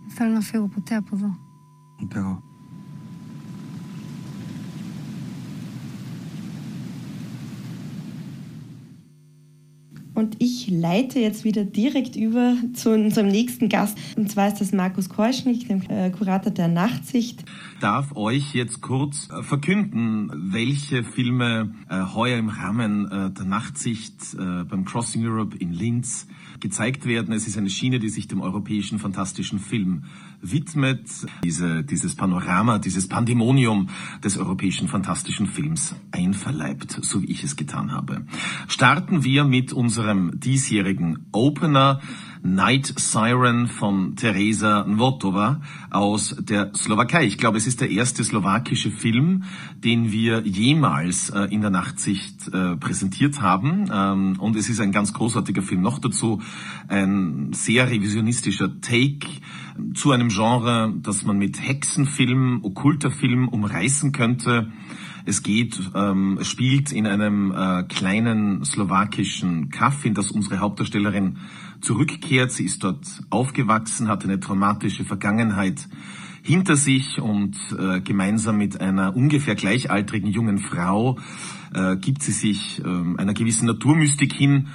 [0.00, 1.36] Δεν θέλω να φύγω ποτέ από εδώ.
[2.02, 2.42] Ούτε εγώ.
[10.20, 13.96] Und ich leite jetzt wieder direkt über zu unserem nächsten Gast.
[14.18, 17.42] Und zwar ist das Markus Keuschnig, dem äh, Kurator der Nachtsicht.
[17.80, 24.84] darf euch jetzt kurz äh, verkünden, welche Filme äh, heuer im Rahmen der Nachtsicht beim
[24.84, 26.26] Crossing Europe in Linz
[26.60, 27.32] gezeigt werden.
[27.32, 30.04] Es ist eine Schiene, die sich dem europäischen fantastischen Film
[30.42, 31.08] widmet.
[31.44, 33.88] Diese, dieses Panorama, dieses Pandemonium
[34.22, 38.24] des europäischen fantastischen Films einverleibt, so wie ich es getan habe.
[38.68, 42.00] Starten wir mit unserem diesjährigen Opener.
[42.42, 45.60] Night Siren von Teresa Nwotova
[45.90, 47.26] aus der Slowakei.
[47.26, 49.44] Ich glaube, es ist der erste slowakische Film,
[49.84, 53.90] den wir jemals äh, in der Nachtsicht äh, präsentiert haben.
[53.92, 55.82] Ähm, und es ist ein ganz großartiger Film.
[55.82, 56.40] Noch dazu
[56.88, 59.26] ein sehr revisionistischer Take
[59.94, 64.70] zu einem Genre, das man mit Hexenfilm, okkulter Film umreißen könnte.
[65.26, 71.36] Es geht, ähm, spielt in einem äh, kleinen slowakischen Kaff, in das unsere Hauptdarstellerin
[71.80, 72.52] zurückkehrt.
[72.52, 75.88] Sie ist dort aufgewachsen, hat eine traumatische Vergangenheit
[76.42, 81.18] hinter sich und äh, gemeinsam mit einer ungefähr gleichaltrigen jungen Frau
[81.74, 84.68] äh, gibt sie sich äh, einer gewissen Naturmystik hin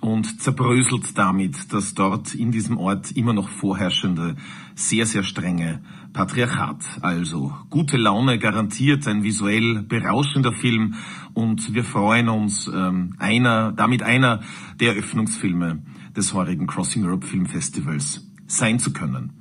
[0.00, 4.36] und zerbröselt damit das dort in diesem Ort immer noch vorherrschende,
[4.74, 5.80] sehr, sehr strenge
[6.12, 6.84] Patriarchat.
[7.00, 10.94] Also gute Laune garantiert, ein visuell berauschender Film
[11.34, 14.40] und wir freuen uns, ähm, einer, damit einer
[14.78, 15.82] der Eröffnungsfilme
[16.18, 19.32] des heurigen Crossing Europe Film Festivals sein zu können.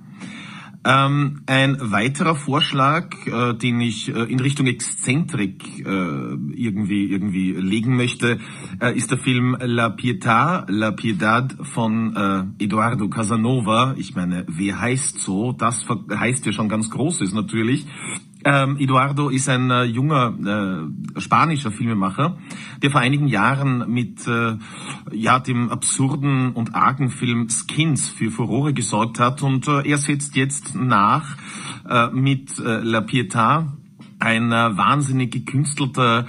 [0.86, 7.98] Ähm, ein weiterer Vorschlag, äh, den ich äh, in Richtung Exzentrik äh, irgendwie irgendwie legen
[7.98, 8.40] möchte,
[8.80, 13.96] äh, ist der Film La Pietà, La Piedad von äh, Eduardo Casanova.
[13.98, 15.52] Ich meine, wer heißt so?
[15.52, 17.86] Das heißt ja schon ganz Großes natürlich.
[18.50, 20.34] Ähm, Eduardo ist ein äh, junger
[21.18, 22.38] äh, spanischer Filmemacher,
[22.82, 24.56] der vor einigen Jahren mit äh,
[25.12, 29.44] ja dem absurden und argen Film Skins für Furore gesorgt hat.
[29.44, 31.36] Und äh, er setzt jetzt nach
[31.90, 33.74] äh, mit äh, La Pietà,
[34.20, 36.26] ein wahnsinnig gekünstelter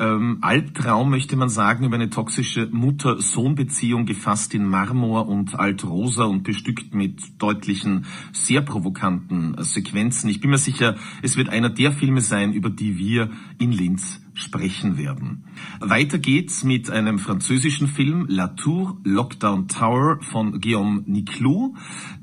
[0.00, 6.42] ähm, Albtraum, möchte man sagen, über eine toxische Mutter-Sohn-Beziehung gefasst in Marmor und Altrosa und
[6.42, 10.30] bestückt mit deutlichen, sehr provokanten Sequenzen.
[10.30, 14.22] Ich bin mir sicher, es wird einer der Filme sein, über die wir in Linz
[14.32, 15.44] sprechen werden.
[15.80, 21.74] Weiter geht's mit einem französischen Film La Tour Lockdown Tower von Guillaume Niclou.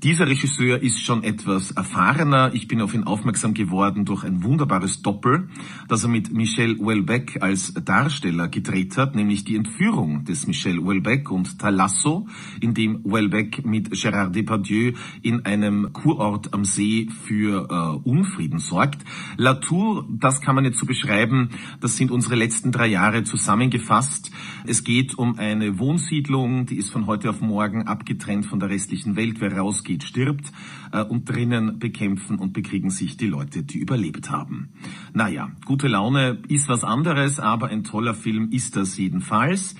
[0.03, 2.51] Dieser Regisseur ist schon etwas erfahrener.
[2.53, 5.49] Ich bin auf ihn aufmerksam geworden durch ein wunderbares Doppel,
[5.88, 11.31] das er mit Michel Houellebecq als Darsteller gedreht hat, nämlich die Entführung des Michel Houellebecq
[11.31, 12.27] und Talasso,
[12.61, 19.03] in dem Houellebecq mit Gérard Depardieu in einem Kurort am See für äh, Unfrieden sorgt.
[19.38, 24.32] La Tour, das kann man jetzt so beschreiben, das sind unsere letzten drei Jahre zusammengefasst.
[24.65, 29.15] Es geht um eine Wohnsiedlung, die ist von heute auf morgen abgetrennt von der restlichen
[29.15, 29.39] Welt.
[29.39, 30.51] Wer rausgeht, stirbt.
[30.91, 34.69] Äh, und drinnen bekämpfen und bekriegen sich die Leute, die überlebt haben.
[35.13, 39.75] Naja, gute Laune ist was anderes, aber ein toller Film ist das jedenfalls.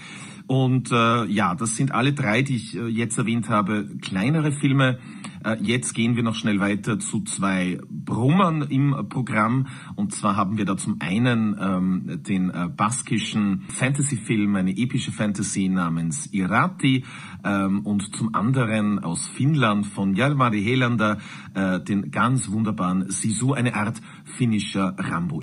[0.48, 4.98] Und äh, ja, das sind alle drei, die ich äh, jetzt erwähnt habe, kleinere Filme.
[5.44, 9.68] Äh, jetzt gehen wir noch schnell weiter zu zwei Brummern im Programm.
[9.96, 15.70] Und zwar haben wir da zum einen ähm, den äh, baskischen Fantasy-Film, eine epische Fantasy
[15.70, 17.04] namens Irati.
[17.44, 21.18] Ähm, und zum anderen aus Finnland von Jalmari Helander
[21.54, 25.42] äh, den ganz wunderbaren Sisu, eine Art finnischer Rambo.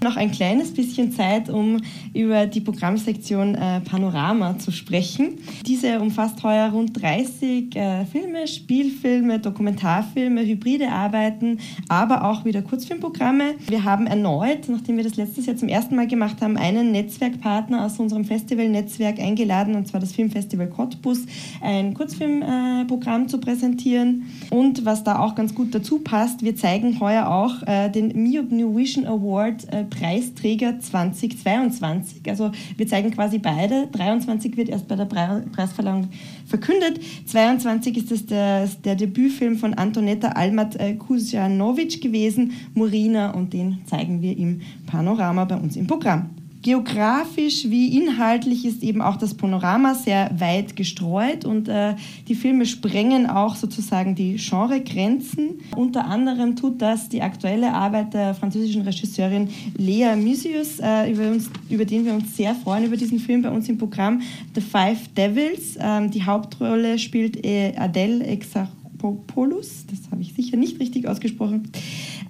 [0.00, 1.80] Noch ein kleines bisschen Zeit, um
[2.14, 5.38] über die Programmsektion äh, Panorama zu sprechen.
[5.66, 13.56] Diese umfasst heuer rund 30 äh, Filme, Spielfilme, Dokumentarfilme, hybride Arbeiten, aber auch wieder Kurzfilmprogramme.
[13.66, 17.84] Wir haben erneut, nachdem wir das letztes Jahr zum ersten Mal gemacht haben, einen Netzwerkpartner
[17.84, 21.26] aus unserem Festivalnetzwerk eingeladen, und zwar das Filmfestival Cottbus,
[21.60, 24.26] ein Kurzfilmprogramm äh, zu präsentieren.
[24.50, 28.52] Und was da auch ganz gut dazu passt, wir zeigen heuer auch äh, den MIOB
[28.52, 32.28] New Vision Award äh, Preisträger 2022.
[32.28, 33.88] Also wir zeigen quasi beide.
[33.88, 36.08] 23 wird erst bei der Preisverleihung
[36.46, 37.00] verkündet.
[37.26, 43.78] 22 ist es der, der Debütfilm von Antonetta Almat äh, Kuzjanovic gewesen, Murina, und den
[43.86, 46.37] zeigen wir im Panorama bei uns im Programm.
[46.68, 51.94] Geografisch wie inhaltlich ist eben auch das Panorama sehr weit gestreut und äh,
[52.28, 55.60] die Filme sprengen auch sozusagen die Genregrenzen.
[55.74, 59.48] Unter anderem tut das die aktuelle Arbeit der französischen Regisseurin
[59.78, 63.50] Lea Musius, äh, über, uns, über den wir uns sehr freuen, über diesen Film bei
[63.50, 64.20] uns im Programm
[64.54, 65.78] The Five Devils.
[65.80, 71.70] Ähm, die Hauptrolle spielt äh, Adele Exarchopoulos, das habe ich sicher nicht richtig ausgesprochen.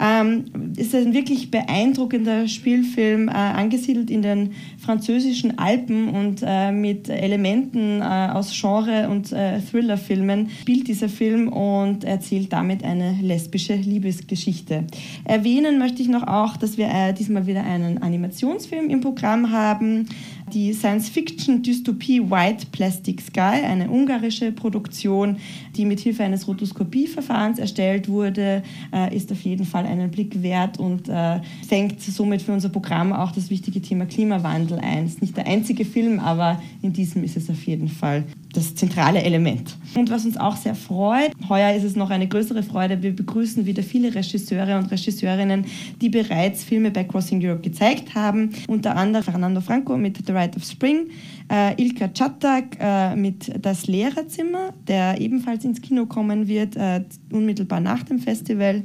[0.01, 0.45] Ähm,
[0.77, 8.01] ist ein wirklich beeindruckender Spielfilm, äh, angesiedelt in den französischen Alpen und äh, mit Elementen
[8.01, 14.85] äh, aus Genre- und äh, Thriller-Filmen spielt dieser Film und erzählt damit eine lesbische Liebesgeschichte.
[15.25, 20.07] Erwähnen möchte ich noch auch, dass wir äh, diesmal wieder einen Animationsfilm im Programm haben.
[20.53, 25.37] Die Science-Fiction-Dystopie White Plastic Sky, eine ungarische Produktion,
[25.77, 30.79] die mit Hilfe eines Rotoskopieverfahrens erstellt wurde, äh, ist auf jeden Fall einen Blick wert
[30.79, 35.07] und äh, fängt somit für unser Programm auch das wichtige Thema Klimawandel ein.
[35.07, 38.25] Ist nicht der einzige Film, aber in diesem ist es auf jeden Fall
[38.59, 39.77] das zentrale Element.
[39.95, 43.65] Und was uns auch sehr freut, heuer ist es noch eine größere Freude, wir begrüßen
[43.65, 45.65] wieder viele Regisseure und Regisseurinnen,
[46.01, 50.57] die bereits Filme bei Crossing Europe gezeigt haben, unter anderem Fernando Franco mit The Rite
[50.57, 51.07] of Spring,
[51.51, 57.81] äh, Ilka Czatak äh, mit Das Lehrerzimmer, der ebenfalls ins Kino kommen wird, äh, unmittelbar
[57.81, 58.83] nach dem Festival.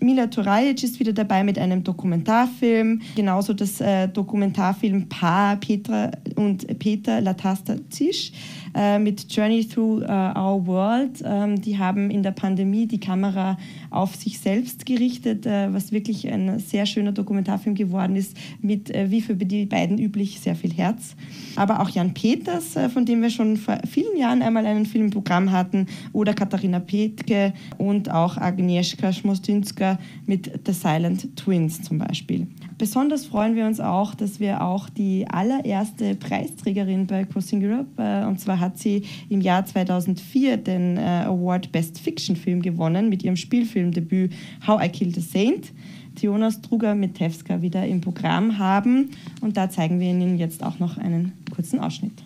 [0.00, 6.78] Mila Turajic ist wieder dabei mit einem Dokumentarfilm, genauso das äh, Dokumentarfilm Pa, Petra und
[6.78, 8.32] Peter Latasta Zisch
[8.76, 11.22] äh, mit Journey Through uh, Our World.
[11.24, 13.56] Ähm, die haben in der Pandemie die Kamera
[13.90, 19.10] auf sich selbst gerichtet, äh, was wirklich ein sehr schöner Dokumentarfilm geworden ist, mit, äh,
[19.10, 21.16] wie für die beiden üblich, sehr viel Herz.
[21.56, 25.06] Aber auch Jan Peters, äh, von dem wir schon vor vielen Jahren einmal einen Film
[25.06, 31.98] im Programm hatten, oder Katharina Petke und auch Agnieszka Schmostynska mit The Silent Twins zum
[31.98, 32.46] Beispiel.
[32.78, 38.26] Besonders freuen wir uns auch, dass wir auch die allererste Preisträgerin bei Crossing Europe, äh,
[38.26, 43.08] und zwar hat sie im Jahr 2004 2004 den äh, Award Best Fiction Film gewonnen
[43.08, 44.32] mit ihrem Spielfilmdebüt
[44.66, 45.72] How I Killed a Saint.
[46.14, 49.10] Tiona Struga-Mitewska wieder im Programm haben.
[49.42, 52.25] Und da zeigen wir Ihnen jetzt auch noch einen kurzen Ausschnitt.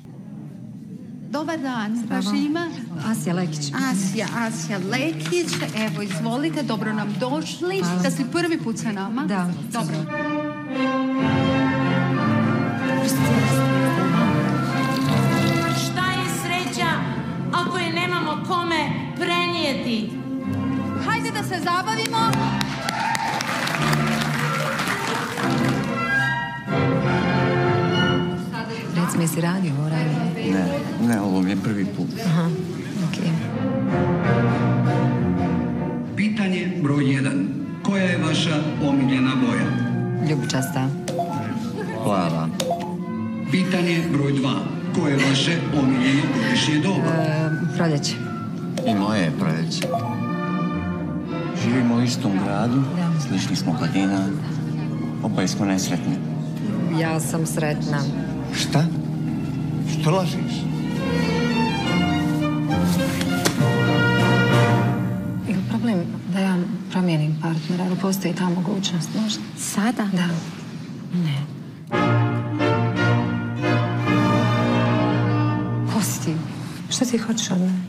[1.31, 2.71] Dobar dan, vaše ime?
[3.07, 3.73] Asja Lekić.
[3.91, 5.53] Asja, Asja Lekić.
[5.77, 7.79] Evo, izvolite, dobro nam došli.
[7.79, 8.03] Hvala.
[8.03, 9.25] Da si prvi put sa nama?
[9.25, 9.49] Da.
[9.73, 9.95] Dobro.
[15.77, 16.91] Šta je sreća
[17.53, 20.11] ako je nemamo kome prenijeti?
[21.07, 22.31] Hajde da se zabavimo.
[29.21, 30.53] Recimo, jesi radio ranije?
[30.53, 30.65] Ne,
[31.09, 32.09] ne, ovo mi je prvi put.
[32.27, 32.51] Aha,
[33.09, 33.31] okej.
[36.17, 37.47] Pitanje broj 1.
[37.83, 39.67] Koja je vaša omiljena boja?
[40.31, 40.89] Ljubičasta.
[42.05, 42.49] Hvala.
[43.51, 44.55] Pitanje broj 2.
[44.95, 47.23] Koje je vaše omiljeno godišnje doba?
[47.23, 48.15] E, proljeće.
[48.87, 49.87] I moje je proljeće.
[51.63, 52.83] Živimo u istom gradu,
[53.29, 54.27] slični smo godina,
[55.23, 56.15] oboje smo nesretni.
[57.01, 58.03] Ja sam sretna.
[58.55, 58.85] Šta?
[60.01, 60.55] Što lažiš?
[65.49, 65.99] Je li problem
[66.33, 66.57] da ja
[66.91, 67.85] promijenim partnera?
[67.87, 69.43] Ili postoji ta mogućnost možda?
[69.59, 70.05] Sada?
[70.13, 70.29] Da.
[71.25, 71.37] Ne.
[75.95, 76.35] Ko si ti?
[76.91, 77.81] Što ti hoćeš od mene?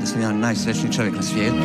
[0.00, 1.62] Da sam ja najsrećniji čovjek na svijetu.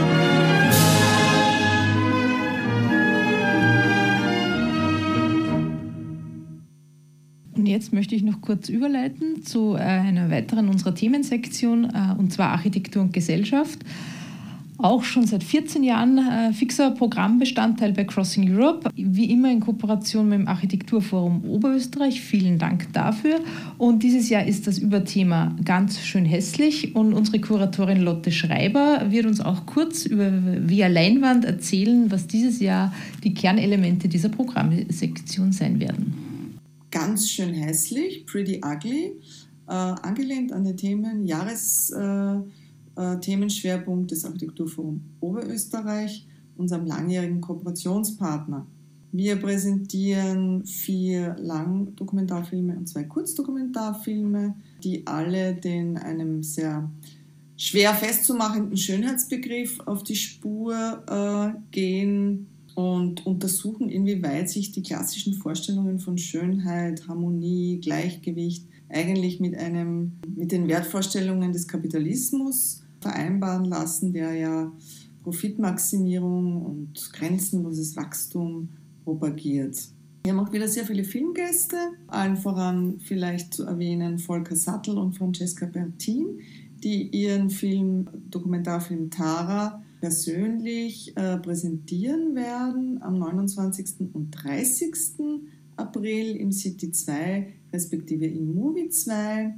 [8.18, 12.50] Jetzt möchte ich noch kurz überleiten zu äh, einer weiteren unserer Themensektion, äh, und zwar
[12.50, 13.80] Architektur und Gesellschaft.
[14.80, 20.30] Auch schon seit 14 Jahren äh, fixer Programmbestandteil bei Crossing Europe, wie immer in Kooperation
[20.30, 22.22] mit dem Architekturforum Oberösterreich.
[22.22, 23.40] Vielen Dank dafür.
[23.80, 29.26] Und dieses Jahr ist das Überthema ganz schön hässlich und unsere Kuratorin Lotte Schreiber wird
[29.26, 32.94] uns auch kurz über via Leinwand erzählen, was dieses Jahr
[33.24, 36.27] die Kernelemente dieser Programmsektion sein werden.
[36.92, 39.20] Ganz schön hässlich, Pretty Ugly,
[39.68, 42.52] äh, angelehnt an den Themen Jahresthemenschwerpunkt
[42.98, 48.66] äh, äh, Themenschwerpunkt des Architekturforum Oberösterreich, unserem langjährigen Kooperationspartner.
[49.12, 56.90] Wir präsentieren vier Langdokumentarfilme und zwei Kurzdokumentarfilme, die alle den einem sehr
[57.56, 62.48] schwer festzumachenden Schönheitsbegriff auf die Spur äh, gehen
[62.78, 70.52] und untersuchen, inwieweit sich die klassischen Vorstellungen von Schönheit, Harmonie, Gleichgewicht eigentlich mit, einem, mit
[70.52, 74.72] den Wertvorstellungen des Kapitalismus vereinbaren lassen, der ja
[75.24, 78.70] Profitmaximierung und grenzenloses Wachstum
[79.04, 79.76] propagiert.
[80.26, 85.18] Wir haben auch wieder sehr viele Filmgäste, allen voran vielleicht zu erwähnen Volker Sattel und
[85.18, 86.42] Francesca Bertin,
[86.84, 94.14] die ihren Film, Dokumentarfilm Tara persönlich äh, präsentieren werden am 29.
[94.14, 94.94] und 30.
[95.76, 99.56] April im City 2 respektive im Movie 2.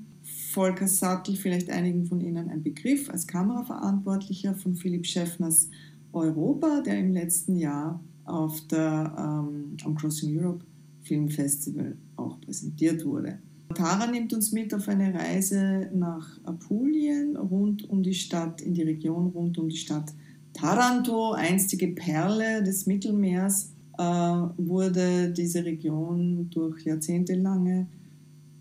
[0.51, 5.69] Volker Sattel, vielleicht einigen von Ihnen ein Begriff, als Kameraverantwortlicher von Philipp Schäffners
[6.13, 10.65] Europa, der im letzten Jahr auf der, ähm, am Crossing Europe
[11.01, 13.39] Film Festival auch präsentiert wurde.
[13.73, 18.83] Tara nimmt uns mit auf eine Reise nach Apulien, rund um die Stadt, in die
[18.83, 20.13] Region rund um die Stadt
[20.59, 27.87] Taranto, einstige Perle des Mittelmeers, äh, wurde diese Region durch jahrzehntelange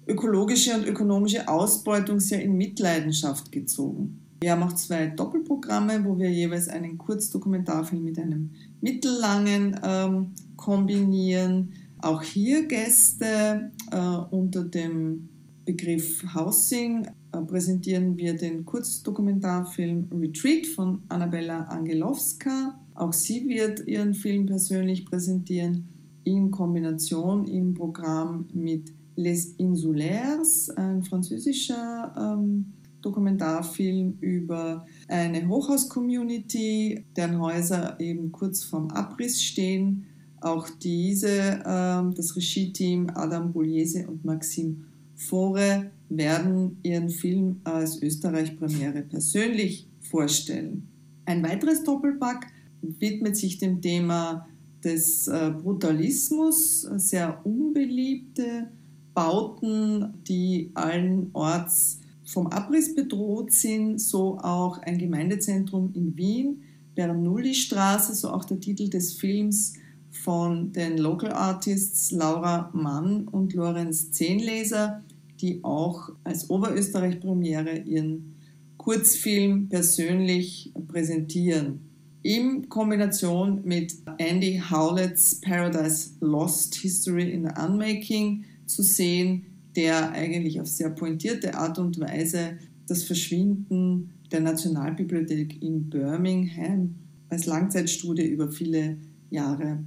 [0.07, 4.21] ökologische und ökonomische Ausbeutung sehr in Mitleidenschaft gezogen.
[4.41, 11.73] Wir haben auch zwei Doppelprogramme, wo wir jeweils einen Kurzdokumentarfilm mit einem mittellangen ähm, kombinieren.
[12.01, 15.29] Auch hier Gäste äh, unter dem
[15.65, 22.79] Begriff Housing präsentieren wir den Kurzdokumentarfilm Retreat von Annabella Angelowska.
[22.95, 25.89] Auch sie wird ihren Film persönlich präsentieren
[26.25, 32.73] in Kombination im Programm mit Les Insulaires, ein französischer ähm,
[33.03, 40.07] Dokumentarfilm über eine Hochhaus-Community, deren Häuser eben kurz vorm Abriss stehen.
[40.41, 44.77] Auch diese, ähm, das Regie-Team Adam Bouliese und Maxime
[45.17, 50.89] Fore werden ihren Film als Österreich-Premiere persönlich vorstellen.
[51.25, 52.47] Ein weiteres Doppelpack
[52.81, 54.47] widmet sich dem Thema
[54.83, 58.69] des äh, Brutalismus, sehr unbeliebte
[59.13, 66.63] Bauten, die allen Orts vom Abriss bedroht sind, so auch ein Gemeindezentrum in Wien,
[66.95, 69.75] Bernoulli-Straße, so auch der Titel des Films,
[70.11, 75.03] von den Local Artists Laura Mann und Lorenz Zehnleser,
[75.41, 78.35] die auch als Oberösterreich-Premiere ihren
[78.77, 81.81] Kurzfilm persönlich präsentieren.
[82.23, 90.61] In Kombination mit Andy Howlett's Paradise Lost History in the Unmaking zu sehen, der eigentlich
[90.61, 96.95] auf sehr pointierte Art und Weise das Verschwinden der Nationalbibliothek in Birmingham
[97.29, 98.99] als Langzeitstudie über viele
[99.31, 99.85] Jahre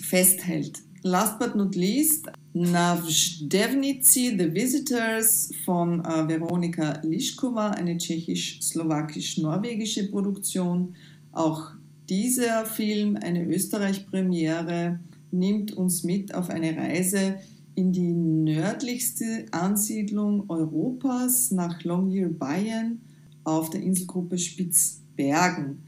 [0.00, 0.80] festhält.
[1.02, 2.26] Last but not least,
[2.56, 10.94] Navždevnici, The Visitors von äh, Veronika Liškova, eine tschechisch-slowakisch-norwegische Produktion.
[11.32, 11.72] Auch
[12.08, 15.00] dieser Film, eine Österreich-Premiere,
[15.30, 17.34] nimmt uns mit auf eine Reise
[17.74, 23.02] in die nördlichste Ansiedlung Europas nach Longyear Bayern
[23.44, 25.82] auf der Inselgruppe Spitzbergen.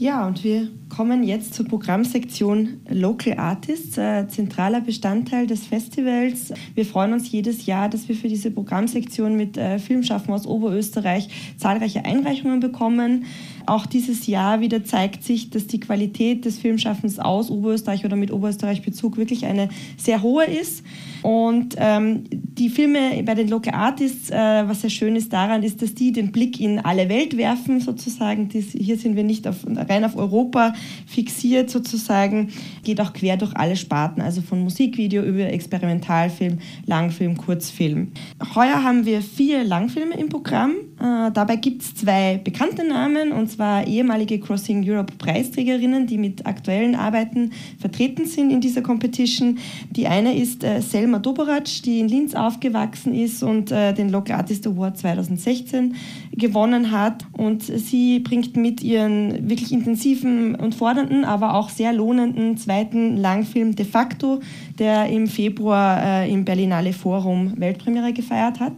[0.00, 6.52] Ja, und wir kommen jetzt zur Programmsektion Local Artists, äh, zentraler Bestandteil des Festivals.
[6.76, 11.56] Wir freuen uns jedes Jahr, dass wir für diese Programmsektion mit äh, Filmschaffen aus Oberösterreich
[11.56, 13.24] zahlreiche Einreichungen bekommen.
[13.68, 18.32] Auch dieses Jahr wieder zeigt sich, dass die Qualität des Filmschaffens aus Oberösterreich oder mit
[18.32, 20.82] Oberösterreich Bezug wirklich eine sehr hohe ist.
[21.22, 24.34] Und ähm, die Filme bei den Local Artists, äh,
[24.66, 28.48] was sehr schön ist daran, ist, dass die den Blick in alle Welt werfen, sozusagen.
[28.48, 30.72] Das, hier sind wir nicht auf, rein auf Europa
[31.06, 32.48] fixiert, sozusagen.
[32.84, 38.12] Geht auch quer durch alle Sparten, also von Musikvideo über Experimentalfilm, Langfilm, Kurzfilm.
[38.54, 40.72] Heuer haben wir vier Langfilme im Programm.
[41.00, 46.44] Äh, dabei gibt es zwei bekannte Namen, und zwar ehemalige Crossing Europe Preisträgerinnen, die mit
[46.46, 49.58] aktuellen Arbeiten vertreten sind in dieser Competition.
[49.90, 54.36] Die eine ist äh, Selma Doborac, die in Linz aufgewachsen ist und äh, den Local
[54.36, 55.94] Artist Award 2016
[56.32, 57.24] gewonnen hat.
[57.32, 63.76] Und sie bringt mit ihren wirklich intensiven und fordernden, aber auch sehr lohnenden zweiten Langfilm
[63.76, 64.40] De facto,
[64.78, 68.74] der im Februar im Berlinale Forum Weltpremiere gefeiert hat.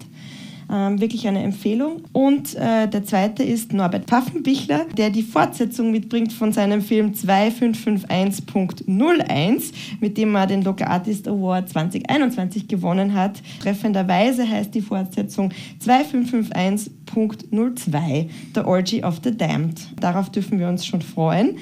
[0.73, 2.03] Ähm, wirklich eine Empfehlung.
[2.13, 9.73] Und äh, der zweite ist Norbert Pfaffenbichler, der die Fortsetzung mitbringt von seinem Film 2551.01,
[10.01, 13.43] mit dem er den Local Artist Award 2021 gewonnen hat.
[13.61, 15.53] Treffenderweise heißt die Fortsetzung
[15.85, 19.81] 2551.02, The Orgy of the Damned.
[19.99, 21.59] Darauf dürfen wir uns schon freuen.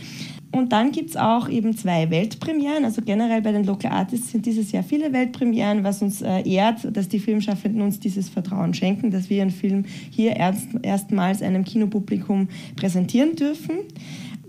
[0.51, 2.85] Und dann gibt es auch eben zwei Weltpremieren.
[2.85, 6.97] Also generell bei den Local Artists sind dieses Jahr viele Weltpremieren, was uns äh, ehrt,
[6.97, 11.65] dass die Filmschaffenden uns dieses Vertrauen schenken, dass wir ihren Film hier erst, erstmals einem
[11.65, 13.81] Kinopublikum präsentieren dürfen.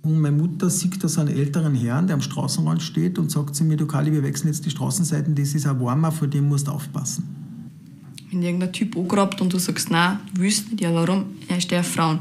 [0.03, 3.55] Und meine Mutter sieht da so einen älteren Herrn, der am Straßenrand steht und sagt
[3.55, 6.49] zu mir, du Kali, wir wechseln jetzt die Straßenseiten, das ist ein Warmer, vor dem
[6.49, 7.50] musst du aufpassen
[8.31, 11.25] wenn irgendein Typ angrabt und du sagst, nein, willst nicht, ja warum?
[11.49, 12.21] Er steht auf Frauen.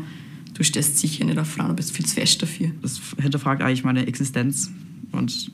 [0.53, 2.71] Du stehst sicher nicht auf Frauen, du bist viel zu fest dafür.
[2.81, 4.69] Das hinterfragt eigentlich meine Existenz
[5.11, 5.51] und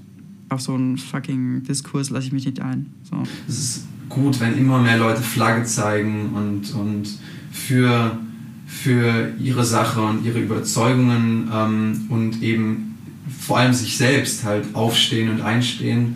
[0.49, 2.87] auf so einen fucking Diskurs lasse ich mich nicht ein.
[3.09, 3.21] So.
[3.47, 7.07] Es ist gut, wenn immer mehr Leute Flagge zeigen und, und
[7.51, 8.17] für,
[8.65, 12.97] für ihre Sache und ihre Überzeugungen ähm, und eben
[13.39, 16.15] vor allem sich selbst halt aufstehen und einstehen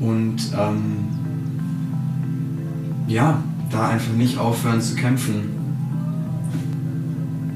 [0.00, 1.08] und ähm,
[3.06, 5.50] ja, da einfach nicht aufhören zu kämpfen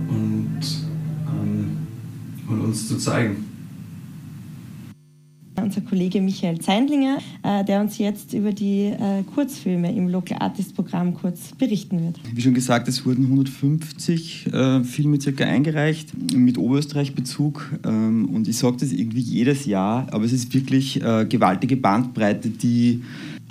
[0.09, 0.61] und,
[1.29, 1.77] ähm,
[2.49, 3.49] und uns zu zeigen.
[5.61, 10.75] Unser Kollege Michael Zeindlinger, äh, der uns jetzt über die äh, Kurzfilme im Local Artist
[10.75, 12.21] Programm kurz berichten wird.
[12.35, 17.79] Wie schon gesagt, es wurden 150 äh, Filme circa eingereicht mit Oberösterreich-Bezug.
[17.85, 23.03] Ähm, und ich sage das irgendwie jedes Jahr, aber es ist wirklich gewaltige Bandbreite, die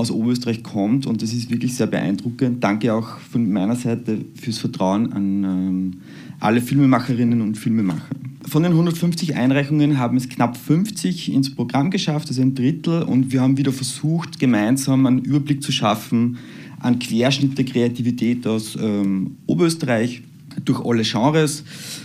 [0.02, 2.64] aus Oberösterreich kommt und das ist wirklich sehr beeindruckend.
[2.64, 5.92] Danke auch von meiner Seite fürs Vertrauen an ähm,
[6.40, 8.02] alle Filmemacherinnen und Filmemacher.
[8.48, 13.32] Von den 150 Einreichungen haben es knapp 50 ins Programm geschafft, also ein Drittel, und
[13.32, 16.38] wir haben wieder versucht, gemeinsam einen Überblick zu schaffen
[16.80, 20.24] an Querschnitt der Kreativität aus ähm, Oberösterreich
[20.66, 21.64] durch alle Genres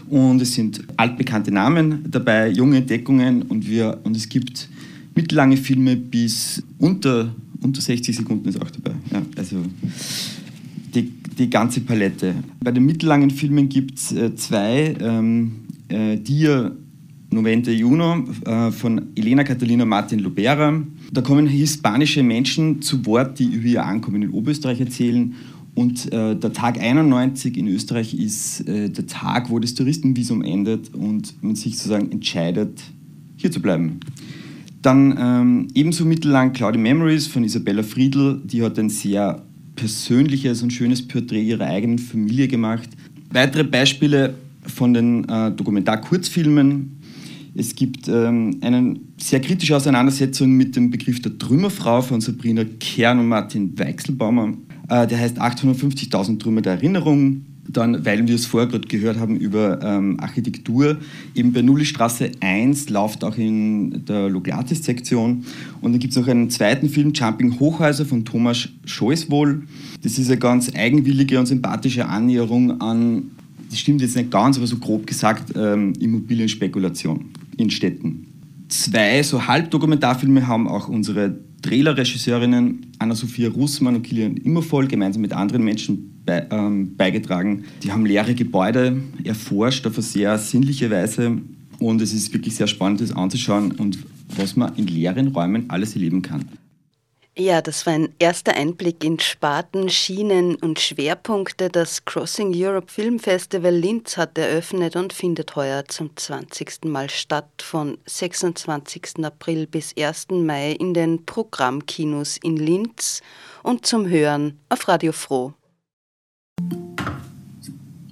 [0.09, 4.69] und es sind altbekannte Namen dabei, junge Entdeckungen und, wir, und es gibt
[5.15, 8.97] mittellange Filme bis unter unter 60 Sekunden ist auch dabei.
[9.13, 9.57] Ja, also
[10.95, 12.35] die, die ganze Palette.
[12.63, 15.53] Bei den mittellangen Filmen gibt es äh, zwei, ähm,
[15.89, 16.73] äh, Dia
[17.31, 20.81] Novente Juno äh, von Elena Catalina Martin Lubera.
[21.13, 25.35] Da kommen hispanische Menschen zu Wort, die über ihr Ankommen in Oberösterreich erzählen.
[25.75, 30.95] Und äh, der Tag 91 in Österreich ist äh, der Tag, wo das Touristenvisum endet
[30.95, 32.83] und man sich sozusagen entscheidet,
[33.37, 34.01] hier zu bleiben.
[34.87, 39.43] Dann ähm, ebenso mittellang Cloudy Memories von Isabella Friedl, die hat ein sehr
[39.75, 42.89] persönliches und schönes Porträt ihrer eigenen Familie gemacht.
[43.33, 47.01] Weitere Beispiele von den äh, Dokumentar-Kurzfilmen.
[47.57, 53.19] Es gibt ähm, eine sehr kritische Auseinandersetzung mit dem Begriff der Trümmerfrau von Sabrina Kern
[53.19, 54.53] und Martin Weichselbaumer.
[54.89, 57.45] Äh, der heißt 850.000 Trümmer der Erinnerung.
[57.69, 60.99] Dann, weil wir es vorher gerade gehört haben über ähm, Architektur,
[61.35, 65.45] eben bei Nullistraße 1 läuft auch in der Loglatis-Sektion.
[65.81, 69.63] Und dann gibt es noch einen zweiten Film, Jumping Hochhäuser von Thomas Scheuswohl.
[70.03, 73.31] Das ist eine ganz eigenwillige und sympathische Annäherung an,
[73.71, 78.27] das stimmt jetzt nicht ganz, aber so grob gesagt, ähm, Immobilienspekulation in Städten.
[78.69, 85.65] Zwei so Halbdokumentarfilme haben auch unsere Trailer-Regisseurinnen Anna-Sophia Russmann und Kilian Immervoll gemeinsam mit anderen
[85.65, 87.65] Menschen bei, ähm, beigetragen.
[87.83, 91.39] Die haben leere Gebäude erforscht auf eine sehr sinnliche Weise
[91.79, 93.99] und es ist wirklich sehr spannend, das anzuschauen und
[94.37, 96.49] was man in leeren Räumen alles erleben kann.
[97.39, 101.69] Ja, das war ein erster Einblick in Sparten, Schienen und Schwerpunkte.
[101.69, 106.87] Das Crossing Europe Film Festival Linz hat eröffnet und findet heuer zum 20.
[106.87, 109.23] Mal statt, von 26.
[109.23, 110.29] April bis 1.
[110.31, 113.21] Mai in den Programmkinos in Linz
[113.63, 115.53] und zum Hören auf Radio Froh.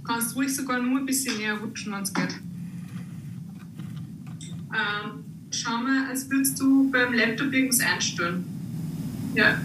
[0.04, 2.34] Kannst ruhig sogar nur ein bisschen näher rutschen, wenn es geht.
[4.74, 8.44] Ähm, schau mal, als würdest du beim Laptop irgendwas einstellen.
[9.34, 9.58] Ja.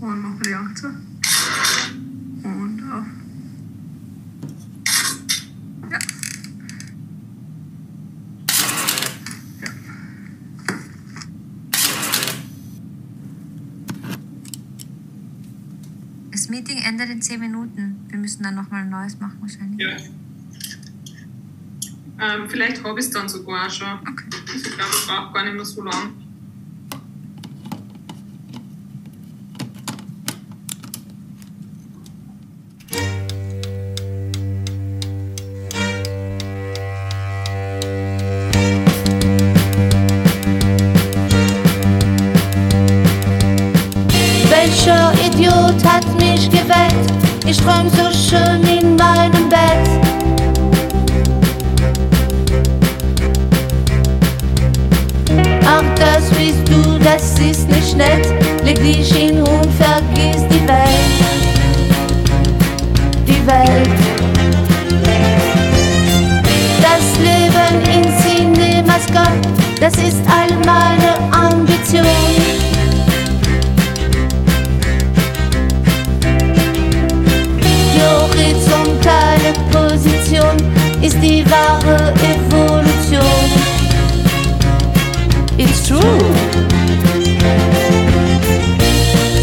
[0.00, 0.84] Und noch die Angst.
[2.44, 3.06] Und auf.
[5.90, 5.98] Ja.
[16.42, 18.04] Das Meeting endet in 10 Minuten.
[18.08, 19.78] Wir müssen dann nochmal ein neues machen wahrscheinlich.
[19.78, 19.96] Ja.
[22.18, 23.86] Ähm, vielleicht habe ich es dann sogar schon.
[24.00, 24.24] Okay.
[24.52, 26.14] Also ich glaube, ich brauche gar nicht mehr so lang.
[47.62, 47.62] Geweckt?
[47.62, 49.88] Ich träum so schön in meinem Bett.
[55.64, 58.26] Ach, das bist du, das ist nicht nett.
[58.64, 61.20] Leg dich hin und vergiss die Welt.
[63.26, 63.88] Die Welt.
[66.80, 69.40] Das Leben in Cinemascope,
[69.80, 72.41] das ist all meine Ambition.
[80.32, 80.56] Position
[81.02, 83.22] ist die wahre Evolution.
[85.58, 86.00] It's true.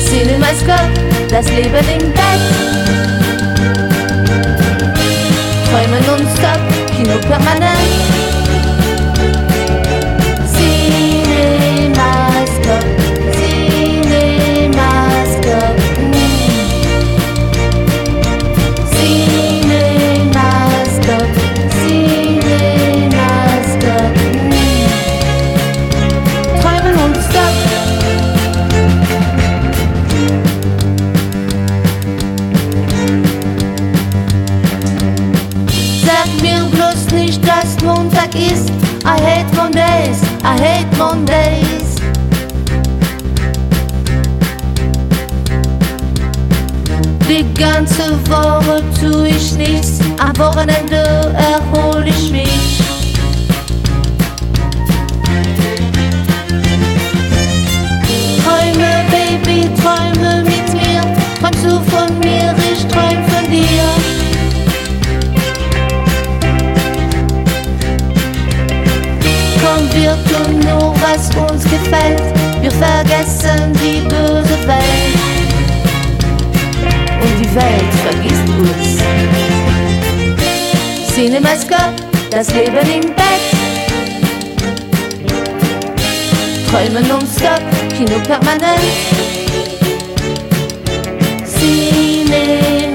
[0.07, 0.89] Cinemascope,
[1.29, 2.41] das Leben im Bett.
[5.69, 6.59] Träumen non-stop,
[6.95, 8.08] Kino permanent.
[40.99, 41.95] Mondays.
[47.29, 52.48] Die ganze Woche tu ich nichts, am Wochenende erhol ich mich.
[71.83, 72.21] gefällt.
[72.61, 75.15] Wir vergessen die böse Welt.
[77.21, 78.99] Und die Welt vergisst uns.
[81.13, 81.95] Cinemascope,
[82.31, 83.45] das Leben im Bett.
[86.69, 87.61] Träumen um nonstop,
[87.95, 88.79] Kino permanent.
[91.45, 92.88] Cinemascope.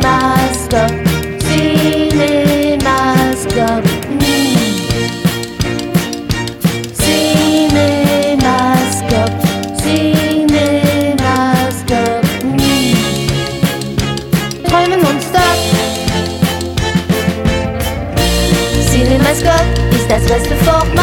[20.45, 20.94] just a